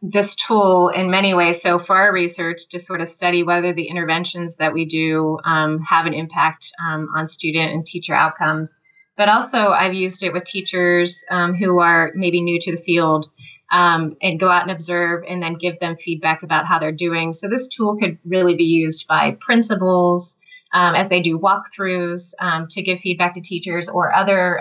this 0.00 0.34
tool 0.36 0.88
in 0.88 1.10
many 1.10 1.34
ways. 1.34 1.60
So, 1.60 1.78
for 1.78 1.96
our 1.96 2.12
research, 2.12 2.68
to 2.70 2.80
sort 2.80 3.00
of 3.00 3.08
study 3.08 3.42
whether 3.42 3.72
the 3.72 3.88
interventions 3.88 4.56
that 4.56 4.72
we 4.72 4.84
do 4.84 5.38
um, 5.44 5.80
have 5.82 6.06
an 6.06 6.14
impact 6.14 6.72
um, 6.80 7.08
on 7.16 7.26
student 7.26 7.72
and 7.72 7.84
teacher 7.84 8.14
outcomes. 8.14 8.78
But 9.16 9.28
also, 9.28 9.70
I've 9.70 9.94
used 9.94 10.22
it 10.22 10.32
with 10.32 10.44
teachers 10.44 11.24
um, 11.30 11.54
who 11.54 11.78
are 11.80 12.12
maybe 12.14 12.40
new 12.40 12.58
to 12.60 12.70
the 12.72 12.82
field 12.82 13.28
um, 13.70 14.16
and 14.22 14.38
go 14.38 14.48
out 14.50 14.62
and 14.62 14.70
observe 14.70 15.24
and 15.28 15.42
then 15.42 15.54
give 15.54 15.78
them 15.80 15.96
feedback 15.96 16.42
about 16.42 16.66
how 16.66 16.78
they're 16.78 16.92
doing. 16.92 17.32
So, 17.32 17.48
this 17.48 17.68
tool 17.68 17.96
could 17.96 18.18
really 18.24 18.54
be 18.54 18.64
used 18.64 19.06
by 19.08 19.36
principals 19.40 20.36
um, 20.72 20.94
as 20.94 21.08
they 21.08 21.20
do 21.20 21.38
walkthroughs 21.38 22.34
um, 22.38 22.66
to 22.68 22.82
give 22.82 23.00
feedback 23.00 23.34
to 23.34 23.40
teachers 23.40 23.88
or 23.88 24.14
other 24.14 24.60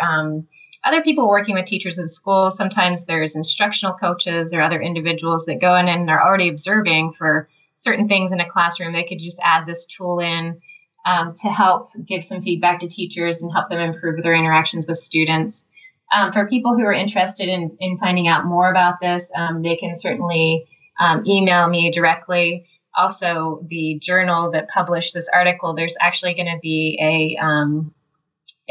other 0.84 1.02
people 1.02 1.30
working 1.30 1.56
with 1.56 1.66
teachers 1.66 1.98
in 1.98 2.08
school. 2.08 2.50
Sometimes 2.50 3.06
there's 3.06 3.36
instructional 3.36 3.94
coaches 3.96 4.54
or 4.54 4.62
other 4.62 4.82
individuals 4.82 5.46
that 5.46 5.62
go 5.62 5.76
in 5.76 5.88
and 5.88 6.10
are 6.10 6.26
already 6.26 6.50
observing 6.50 7.14
for 7.14 7.48
certain 7.76 8.08
things 8.08 8.32
in 8.32 8.40
a 8.40 8.50
classroom. 8.50 8.94
They 8.94 9.04
could 9.04 9.20
just 9.20 9.40
add 9.44 9.66
this 9.66 9.86
tool 9.86 10.20
in 10.20 10.60
um, 11.06 11.36
to 11.42 11.50
help 11.50 11.90
give 12.06 12.24
some 12.24 12.42
feedback 12.42 12.80
to 12.80 12.88
teachers 12.88 13.42
and 13.42 13.52
help 13.52 13.70
them 13.70 13.80
improve 13.80 14.22
their 14.24 14.36
interactions 14.36 14.88
with 14.88 14.98
students. 14.98 15.66
Um, 16.12 16.34
for 16.34 16.48
people 16.48 16.76
who 16.76 16.84
are 16.84 16.94
interested 16.94 17.48
in, 17.48 17.76
in 17.80 17.98
finding 17.98 18.28
out 18.28 18.46
more 18.46 18.70
about 18.70 19.00
this, 19.02 19.32
um, 19.36 19.62
they 19.62 19.76
can 19.78 19.96
certainly 19.96 20.66
um, 21.00 21.24
email 21.26 21.70
me 21.70 21.90
directly. 21.92 22.68
Also, 22.96 23.66
the 23.70 23.98
journal 24.02 24.52
that 24.52 24.68
published 24.68 25.14
this 25.14 25.30
article, 25.32 25.74
there's 25.74 25.96
actually 26.02 26.34
going 26.34 26.54
to 26.54 26.60
be 26.62 26.98
a 27.02 27.44
um, 27.44 27.94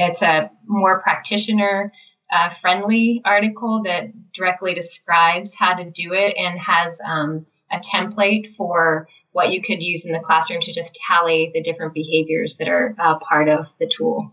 it's 0.01 0.23
a 0.23 0.51
more 0.67 1.01
practitioner 1.01 1.91
uh, 2.33 2.51
friendly 2.51 3.21
article 3.25 3.83
that 3.85 4.07
directly 4.33 4.73
describes 4.73 5.55
how 5.55 5.75
to 5.75 5.91
do 5.91 6.13
it 6.13 6.37
and 6.37 6.59
has 6.61 7.01
um, 7.05 7.47
a 7.73 7.79
template 7.79 8.55
for 8.57 9.09
what 9.33 9.53
you 9.53 9.63
could 9.63 9.83
use 9.83 10.05
in 10.05 10.13
the 10.13 10.21
classroom 10.21 10.61
to 10.61 10.73
just 10.73 10.99
tally 11.07 11.51
the 11.55 11.63
different 11.63 11.95
behaviors 11.95 12.57
that 12.59 12.69
are 12.69 12.95
uh, 12.99 13.19
part 13.19 13.49
of 13.49 13.75
the 13.79 13.87
tool. 13.87 14.33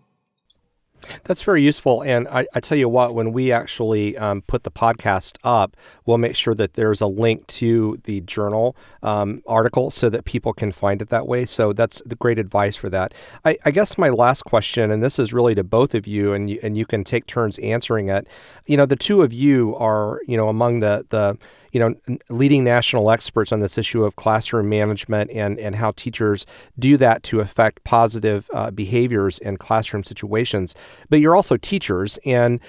That's 1.24 1.42
very 1.42 1.62
useful. 1.62 2.02
And 2.02 2.28
I, 2.28 2.48
I, 2.54 2.60
tell 2.60 2.78
you 2.78 2.90
what, 2.90 3.14
when 3.14 3.32
we 3.32 3.52
actually 3.52 4.18
um, 4.18 4.42
put 4.44 4.64
the 4.64 4.72
podcast 4.72 5.38
up, 5.44 5.78
we'll 6.06 6.18
make 6.18 6.36
sure 6.36 6.56
that 6.56 6.74
there's 6.74 7.02
a 7.02 7.08
link 7.08 7.46
to 7.48 8.00
the 8.04 8.22
journal 8.22 8.76
um, 9.04 9.42
article 9.48 9.92
so 9.92 10.10
that 10.10 10.26
people 10.26 10.54
can 10.54 10.72
find 10.72 11.02
it 11.02 11.10
that 11.10 11.28
way. 11.28 11.46
So 11.46 11.74
that's 11.74 12.02
the 12.06 12.16
great 12.16 12.40
advice 12.40 12.76
for 12.76 12.90
that. 12.90 13.14
I, 13.46 13.58
I, 13.66 13.72
guess 13.72 13.98
my 13.98 14.10
last 14.10 14.44
question, 14.44 14.92
and 14.92 15.04
this 15.04 15.20
is 15.20 15.34
really 15.34 15.56
to 15.56 15.64
both 15.64 15.94
of 15.94 16.08
you, 16.08 16.34
and 16.34 16.50
you, 16.50 16.60
and 16.64 16.78
you 16.78 16.86
can 16.86 17.04
take 17.04 17.26
turns 17.28 17.60
answering 17.60 18.10
it. 18.10 18.28
You 18.66 18.78
know, 18.78 18.86
the 18.86 18.96
two 18.96 19.22
of 19.22 19.32
you 19.32 19.76
are, 19.76 20.22
you 20.28 20.36
know, 20.36 20.50
among 20.50 20.80
the, 20.80 21.06
the 21.10 21.38
you 21.72 21.80
know, 21.80 21.96
leading 22.30 22.64
national 22.64 23.12
experts 23.12 23.52
on 23.52 23.60
this 23.60 23.78
issue 23.78 24.04
of 24.04 24.16
classroom 24.16 24.70
management 24.70 25.32
and, 25.32 25.60
and 25.60 25.76
how 25.76 25.92
teachers 25.92 26.46
do 26.80 26.98
that 26.98 27.24
to 27.24 27.40
affect 27.40 27.84
positive 27.84 28.50
uh, 28.54 28.72
behaviors 28.72 29.40
in 29.40 29.58
classroom 29.58 30.04
situations. 30.04 30.76
But 31.10 31.20
you're 31.20 31.36
also 31.36 31.58
teachers, 31.58 32.18
and 32.26 32.60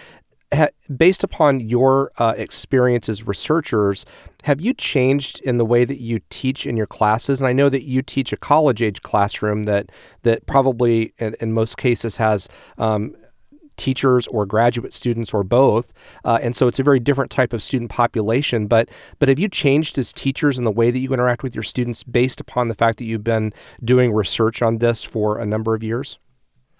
ha- 0.52 0.68
based 0.96 1.24
upon 1.24 1.60
your 1.60 2.12
uh, 2.18 2.34
experience 2.36 3.08
as 3.08 3.26
researchers, 3.26 4.04
have 4.44 4.60
you 4.60 4.72
changed 4.74 5.40
in 5.42 5.56
the 5.56 5.64
way 5.64 5.84
that 5.84 6.00
you 6.00 6.20
teach 6.30 6.66
in 6.66 6.76
your 6.76 6.86
classes? 6.86 7.40
And 7.40 7.48
I 7.48 7.52
know 7.52 7.68
that 7.68 7.84
you 7.84 8.02
teach 8.02 8.32
a 8.32 8.36
college 8.36 8.82
age 8.82 9.02
classroom 9.02 9.64
that 9.64 9.90
that 10.22 10.46
probably 10.46 11.12
in, 11.18 11.34
in 11.40 11.52
most 11.52 11.76
cases 11.76 12.16
has 12.16 12.48
um, 12.78 13.14
teachers 13.78 14.26
or 14.28 14.44
graduate 14.44 14.92
students 14.92 15.32
or 15.32 15.42
both. 15.42 15.92
Uh, 16.24 16.38
and 16.42 16.54
so 16.54 16.66
it's 16.66 16.78
a 16.78 16.82
very 16.82 17.00
different 17.00 17.30
type 17.30 17.52
of 17.52 17.62
student 17.62 17.90
population. 17.90 18.66
But 18.66 18.90
but 19.18 19.28
have 19.28 19.38
you 19.38 19.48
changed 19.48 19.98
as 19.98 20.12
teachers 20.12 20.58
in 20.58 20.64
the 20.64 20.70
way 20.70 20.90
that 20.90 20.98
you 20.98 21.12
interact 21.12 21.42
with 21.42 21.54
your 21.54 21.62
students 21.62 22.02
based 22.02 22.40
upon 22.40 22.68
the 22.68 22.74
fact 22.74 22.98
that 22.98 23.04
you've 23.04 23.24
been 23.24 23.52
doing 23.84 24.12
research 24.12 24.62
on 24.62 24.78
this 24.78 25.02
for 25.02 25.38
a 25.38 25.46
number 25.46 25.74
of 25.74 25.82
years? 25.82 26.18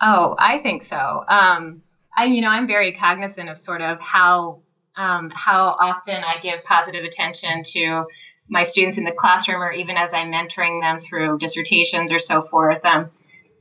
Oh, 0.01 0.37
I 0.39 0.59
think 0.59 0.85
so. 0.85 1.25
Um, 1.29 1.83
I 2.17 2.27
you 2.27 2.41
know 2.41 2.49
I'm 2.49 2.67
very 2.67 2.93
cognizant 2.93 3.49
of 3.49 3.57
sort 3.57 3.81
of 3.81 4.01
how 4.01 4.61
um, 4.97 5.31
how 5.31 5.77
often 5.81 6.17
I 6.17 6.37
give 6.43 6.63
positive 6.65 7.05
attention 7.05 7.63
to 7.63 8.05
my 8.49 8.63
students 8.63 8.99
in 8.99 9.05
the 9.05 9.13
classroom 9.13 9.63
or 9.63 9.73
even 9.73 9.97
as 9.97 10.13
I'm 10.13 10.33
mentoring 10.33 10.81
them 10.81 11.01
through 11.01 11.39
dissertations 11.39 12.11
or 12.11 12.19
so 12.19 12.43
forth. 12.43 12.85
Um, 12.85 13.11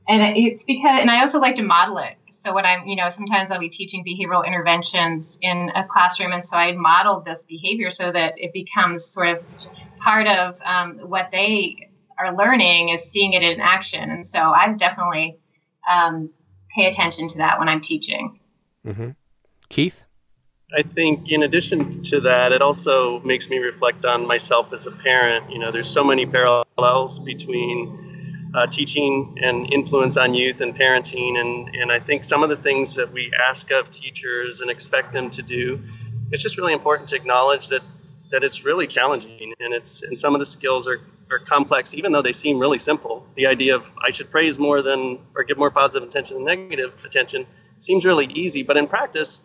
and 0.08 0.36
it's 0.36 0.64
because, 0.64 1.00
and 1.00 1.10
I 1.10 1.20
also 1.20 1.38
like 1.38 1.56
to 1.56 1.62
model 1.62 1.98
it 1.98 2.17
so 2.38 2.54
when 2.54 2.64
I'm, 2.64 2.86
you 2.86 2.94
know, 2.94 3.08
sometimes 3.08 3.50
I'll 3.50 3.58
be 3.58 3.68
teaching 3.68 4.04
behavioral 4.04 4.46
interventions 4.46 5.40
in 5.42 5.72
a 5.74 5.84
classroom, 5.84 6.30
and 6.30 6.42
so 6.42 6.56
I 6.56 6.72
modeled 6.72 7.24
this 7.24 7.44
behavior 7.44 7.90
so 7.90 8.12
that 8.12 8.34
it 8.36 8.52
becomes 8.52 9.04
sort 9.04 9.28
of 9.28 9.44
part 9.98 10.28
of 10.28 10.60
um, 10.64 10.98
what 10.98 11.30
they 11.32 11.90
are 12.16 12.36
learning 12.36 12.90
is 12.90 13.02
seeing 13.02 13.32
it 13.32 13.42
in 13.42 13.60
action. 13.60 14.08
And 14.08 14.24
so 14.24 14.38
I 14.38 14.72
definitely 14.72 15.36
um, 15.90 16.30
pay 16.74 16.86
attention 16.86 17.26
to 17.26 17.38
that 17.38 17.58
when 17.58 17.68
I'm 17.68 17.80
teaching. 17.80 18.38
Mm-hmm. 18.86 19.10
Keith. 19.68 20.04
I 20.76 20.82
think 20.82 21.32
in 21.32 21.42
addition 21.42 22.02
to 22.02 22.20
that, 22.20 22.52
it 22.52 22.62
also 22.62 23.18
makes 23.20 23.48
me 23.48 23.58
reflect 23.58 24.04
on 24.04 24.24
myself 24.26 24.72
as 24.72 24.86
a 24.86 24.92
parent. 24.92 25.50
You 25.50 25.58
know, 25.58 25.72
there's 25.72 25.90
so 25.90 26.04
many 26.04 26.24
parallels 26.24 27.18
between 27.18 28.07
uh, 28.54 28.66
teaching 28.66 29.38
and 29.42 29.72
influence 29.72 30.16
on 30.16 30.34
youth 30.34 30.60
and 30.60 30.76
parenting. 30.76 31.38
And, 31.38 31.74
and 31.74 31.92
I 31.92 32.00
think 32.00 32.24
some 32.24 32.42
of 32.42 32.48
the 32.48 32.56
things 32.56 32.94
that 32.94 33.12
we 33.12 33.32
ask 33.48 33.70
of 33.70 33.90
teachers 33.90 34.60
and 34.60 34.70
expect 34.70 35.12
them 35.12 35.30
to 35.30 35.42
do, 35.42 35.80
it's 36.30 36.42
just 36.42 36.56
really 36.56 36.72
important 36.72 37.08
to 37.10 37.16
acknowledge 37.16 37.68
that 37.68 37.82
that 38.30 38.44
it's 38.44 38.62
really 38.62 38.86
challenging. 38.86 39.54
And 39.60 39.72
it's 39.72 40.02
and 40.02 40.18
some 40.18 40.34
of 40.34 40.38
the 40.38 40.46
skills 40.46 40.86
are, 40.86 41.00
are 41.30 41.38
complex 41.38 41.94
even 41.94 42.12
though 42.12 42.22
they 42.22 42.32
seem 42.32 42.58
really 42.58 42.78
simple. 42.78 43.26
The 43.36 43.46
idea 43.46 43.74
of 43.74 43.90
i 44.06 44.10
should 44.10 44.30
praise 44.30 44.58
more 44.58 44.82
than 44.82 45.18
or 45.34 45.44
give 45.44 45.58
more 45.58 45.70
positive 45.70 46.08
attention 46.08 46.36
than 46.36 46.44
negative 46.44 46.92
attention 47.04 47.46
seems 47.80 48.04
really 48.04 48.26
easy. 48.26 48.62
But 48.62 48.76
in 48.76 48.86
practice 48.86 49.40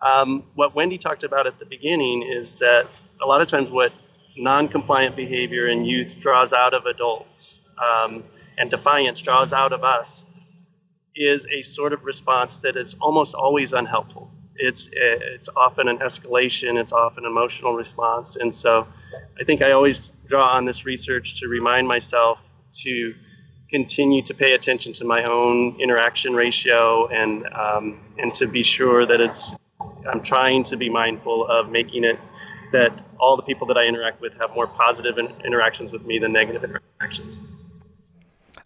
um, 0.00 0.44
what 0.54 0.74
wendy 0.74 0.98
talked 0.98 1.24
about 1.24 1.46
at 1.46 1.58
the 1.58 1.64
beginning 1.64 2.22
is 2.22 2.58
that 2.58 2.86
a 3.22 3.26
lot 3.26 3.40
of 3.40 3.48
times 3.48 3.70
what 3.70 3.92
non-compliant 4.36 5.16
behavior 5.16 5.68
in 5.68 5.84
youth 5.84 6.18
draws 6.18 6.52
out 6.52 6.74
of 6.74 6.86
adults. 6.86 7.62
Um, 7.84 8.24
and 8.58 8.70
defiance 8.70 9.20
draws 9.20 9.52
out 9.52 9.72
of 9.72 9.84
us 9.84 10.24
is 11.14 11.46
a 11.52 11.62
sort 11.62 11.92
of 11.92 12.04
response 12.04 12.60
that 12.60 12.76
is 12.76 12.94
almost 13.00 13.34
always 13.34 13.72
unhelpful. 13.72 14.30
It's 14.56 14.88
it's 14.92 15.48
often 15.56 15.88
an 15.88 15.98
escalation. 15.98 16.78
It's 16.80 16.92
often 16.92 17.24
an 17.24 17.30
emotional 17.30 17.74
response, 17.74 18.36
and 18.36 18.52
so 18.52 18.86
I 19.40 19.44
think 19.44 19.62
I 19.62 19.72
always 19.72 20.12
draw 20.26 20.48
on 20.48 20.64
this 20.64 20.84
research 20.84 21.40
to 21.40 21.48
remind 21.48 21.86
myself 21.86 22.38
to 22.84 23.14
continue 23.70 24.22
to 24.22 24.34
pay 24.34 24.54
attention 24.54 24.92
to 24.94 25.04
my 25.04 25.24
own 25.24 25.76
interaction 25.80 26.34
ratio 26.34 27.06
and 27.08 27.46
um, 27.54 28.00
and 28.18 28.34
to 28.34 28.46
be 28.46 28.62
sure 28.62 29.06
that 29.06 29.20
it's 29.20 29.54
I'm 30.10 30.22
trying 30.22 30.64
to 30.64 30.76
be 30.76 30.88
mindful 30.88 31.46
of 31.46 31.70
making 31.70 32.04
it 32.04 32.18
that 32.72 32.92
all 33.18 33.36
the 33.36 33.42
people 33.42 33.66
that 33.68 33.78
I 33.78 33.84
interact 33.84 34.20
with 34.20 34.34
have 34.34 34.54
more 34.54 34.66
positive 34.66 35.18
in- 35.18 35.32
interactions 35.44 35.92
with 35.92 36.04
me 36.04 36.18
than 36.18 36.32
negative 36.32 36.64
interactions. 36.64 37.40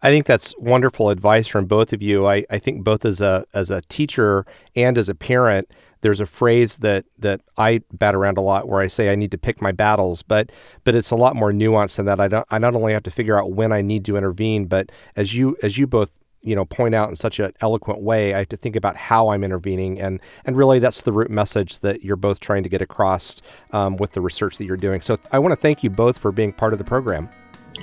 I 0.03 0.11
think 0.11 0.27
that's 0.27 0.55
wonderful 0.59 1.11
advice 1.11 1.47
from 1.47 1.67
both 1.67 1.93
of 1.93 2.03
you. 2.03 2.27
I, 2.27 2.45
I 2.51 2.59
think 2.59 2.83
both 2.83 3.05
as 3.05 3.21
a 3.21 3.45
as 3.55 3.71
a 3.71 3.83
teacher 3.83 4.45
and 4.75 4.99
as 4.99 5.09
a 5.09 5.15
parent, 5.15 5.71
there's 6.01 6.21
a 6.21 6.27
phrase 6.27 6.79
that 6.79 7.05
that 7.19 7.41
I 7.57 7.83
bat 7.93 8.15
around 8.15 8.37
a 8.37 8.41
lot 8.41 8.69
where 8.69 8.81
I 8.81 8.89
say 8.89 9.11
I 9.11 9.15
need 9.15 9.31
to 9.31 9.39
pick 9.39 9.63
my 9.63 9.73
battles, 9.73 10.23
but 10.23 10.51
but 10.85 10.95
it's 10.95 11.13
a 11.13 11.17
lot 11.17 11.37
more 11.37 11.53
nuanced 11.53 11.97
than 11.97 12.07
that. 12.07 12.21
I 12.21 12.29
don't 12.29 12.47
I 12.51 12.59
not 12.59 12.75
only 12.75 12.93
have 12.93 13.05
to 13.05 13.11
figure 13.11 13.39
out 13.39 13.53
when 13.53 13.73
I 13.73 13.81
need 13.81 14.05
to 14.07 14.17
intervene, 14.17 14.67
but 14.67 14.91
as 15.17 15.35
you 15.35 15.57
as 15.63 15.79
you 15.79 15.87
both 15.87 16.11
you 16.43 16.57
know 16.57 16.65
point 16.65 16.95
out 16.95 17.09
in 17.09 17.15
such 17.15 17.39
an 17.39 17.53
eloquent 17.61 18.01
way. 18.01 18.35
I 18.35 18.39
have 18.39 18.49
to 18.49 18.57
think 18.57 18.75
about 18.75 18.97
how 18.97 19.29
I'm 19.29 19.45
intervening, 19.45 20.01
and 20.01 20.19
and 20.45 20.57
really 20.57 20.81
that's 20.81 21.03
the 21.03 21.13
root 21.13 21.31
message 21.31 21.79
that 21.81 22.03
you're 22.03 22.17
both 22.17 22.41
trying 22.41 22.65
to 22.65 22.69
get 22.69 22.83
across 22.83 23.41
um, 23.71 23.97
with 23.97 24.13
the 24.13 24.21
research 24.21 24.59
that 24.59 24.65
you're 24.65 24.77
doing. 24.77 25.01
So 25.01 25.19
I 25.31 25.39
want 25.39 25.53
to 25.53 25.57
thank 25.57 25.85
you 25.85 25.91
both 25.91 26.19
for 26.19 26.33
being 26.33 26.53
part 26.53 26.73
of 26.73 26.81
the 26.81 26.85
program. 26.85 27.29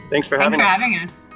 Thanks 0.09 0.27
for 0.27 0.37
having 0.37 0.51
Thanks 0.51 0.55
for 0.57 0.61
us. 0.61 0.79
having 0.79 0.95
us. 0.99 1.28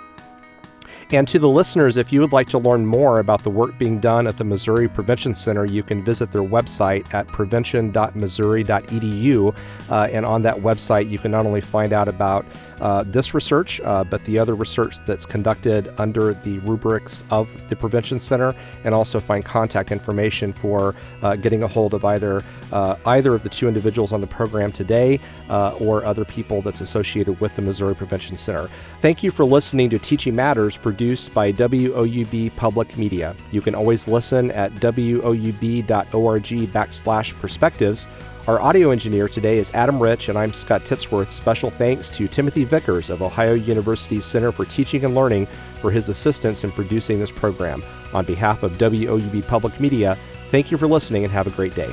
And 1.14 1.28
to 1.28 1.38
the 1.38 1.48
listeners, 1.48 1.98
if 1.98 2.12
you 2.12 2.20
would 2.22 2.32
like 2.32 2.48
to 2.48 2.58
learn 2.58 2.88
more 2.88 3.20
about 3.20 3.44
the 3.44 3.52
work 3.52 3.78
being 3.78 4.00
done 4.00 4.26
at 4.26 4.40
the 4.40 4.44
Missouri 4.44 4.90
Prevention 4.90 5.36
Center, 5.36 5.64
you 5.64 5.84
can 5.84 6.04
visit 6.04 6.32
their 6.32 6.42
website 6.42 7.14
at 7.14 7.28
prevention.missouri.edu. 7.28 9.56
Uh, 9.92 10.08
and 10.12 10.26
on 10.26 10.42
that 10.42 10.58
website, 10.58 11.12
you 11.12 11.20
can 11.20 11.30
not 11.30 11.46
only 11.46 11.62
find 11.62 11.94
out 11.94 12.08
about 12.08 12.48
uh, 12.82 13.04
this 13.06 13.36
research, 13.36 13.80
uh, 13.82 14.04
but 14.04 14.26
the 14.26 14.40
other 14.40 14.56
research 14.56 15.06
that's 15.06 15.24
conducted 15.24 15.88
under 16.00 16.34
the 16.34 16.58
rubrics 16.60 17.24
of 17.30 17.48
the 17.70 17.76
Prevention 17.76 18.20
Center, 18.20 18.56
and 18.84 18.96
also 18.96 19.20
find 19.20 19.46
contact 19.46 19.92
information 19.92 20.52
for 20.52 20.96
uh, 21.22 21.36
getting 21.36 21.62
a 21.62 21.68
hold 21.68 21.94
of 21.94 22.04
either 22.04 22.42
uh, 22.72 22.96
either 23.06 23.36
of 23.36 23.44
the 23.44 23.50
two 23.50 23.68
individuals 23.68 24.12
on 24.12 24.20
the 24.20 24.26
program 24.26 24.72
today 24.72 25.20
uh, 25.50 25.76
or 25.76 26.04
other 26.06 26.26
people 26.26 26.64
that's 26.64 26.82
associated 26.82 27.40
with 27.40 27.56
the 27.56 27.62
Missouri 27.62 27.94
Prevention 27.94 28.36
Center. 28.36 28.68
Thank 29.00 29.22
you 29.22 29.30
for 29.30 29.46
listening 29.46 29.92
to 29.92 30.00
Teaching 30.00 30.36
Matters, 30.36 30.76
produced 30.76 31.03
by 31.34 31.52
WOUB 31.52 32.56
Public 32.56 32.98
Media. 32.98 33.36
You 33.52 33.62
can 33.62 33.76
always 33.76 34.08
listen 34.08 34.52
at 34.52 34.74
woub.org 34.76 35.88
backslash 35.88 37.40
perspectives. 37.40 38.08
Our 38.48 38.60
audio 38.60 38.92
engineer 38.92 39.28
today 39.28 39.58
is 39.58 39.72
Adam 39.72 40.02
Rich, 40.02 40.30
and 40.30 40.38
I'm 40.38 40.52
Scott 40.52 40.84
Titsworth. 40.84 41.32
Special 41.32 41.70
thanks 41.70 42.10
to 42.10 42.28
Timothy 42.28 42.66
Vickers 42.66 43.10
of 43.10 43.22
Ohio 43.22 43.54
University's 43.54 44.26
Center 44.26 44.52
for 44.52 44.66
Teaching 44.66 45.06
and 45.06 45.16
Learning 45.16 45.46
for 45.82 45.92
his 45.92 46.10
assistance 46.10 46.64
in 46.64 46.72
producing 46.72 47.20
this 47.20 47.32
program. 47.32 47.84
On 48.14 48.26
behalf 48.26 48.64
of 48.64 48.74
WOUB 48.74 49.48
Public 49.48 49.80
Media, 49.80 50.18
thank 50.52 50.72
you 50.72 50.78
for 50.78 50.88
listening 50.88 51.24
and 51.24 51.32
have 51.32 51.48
a 51.48 51.52
great 51.52 51.74
day. 51.74 51.92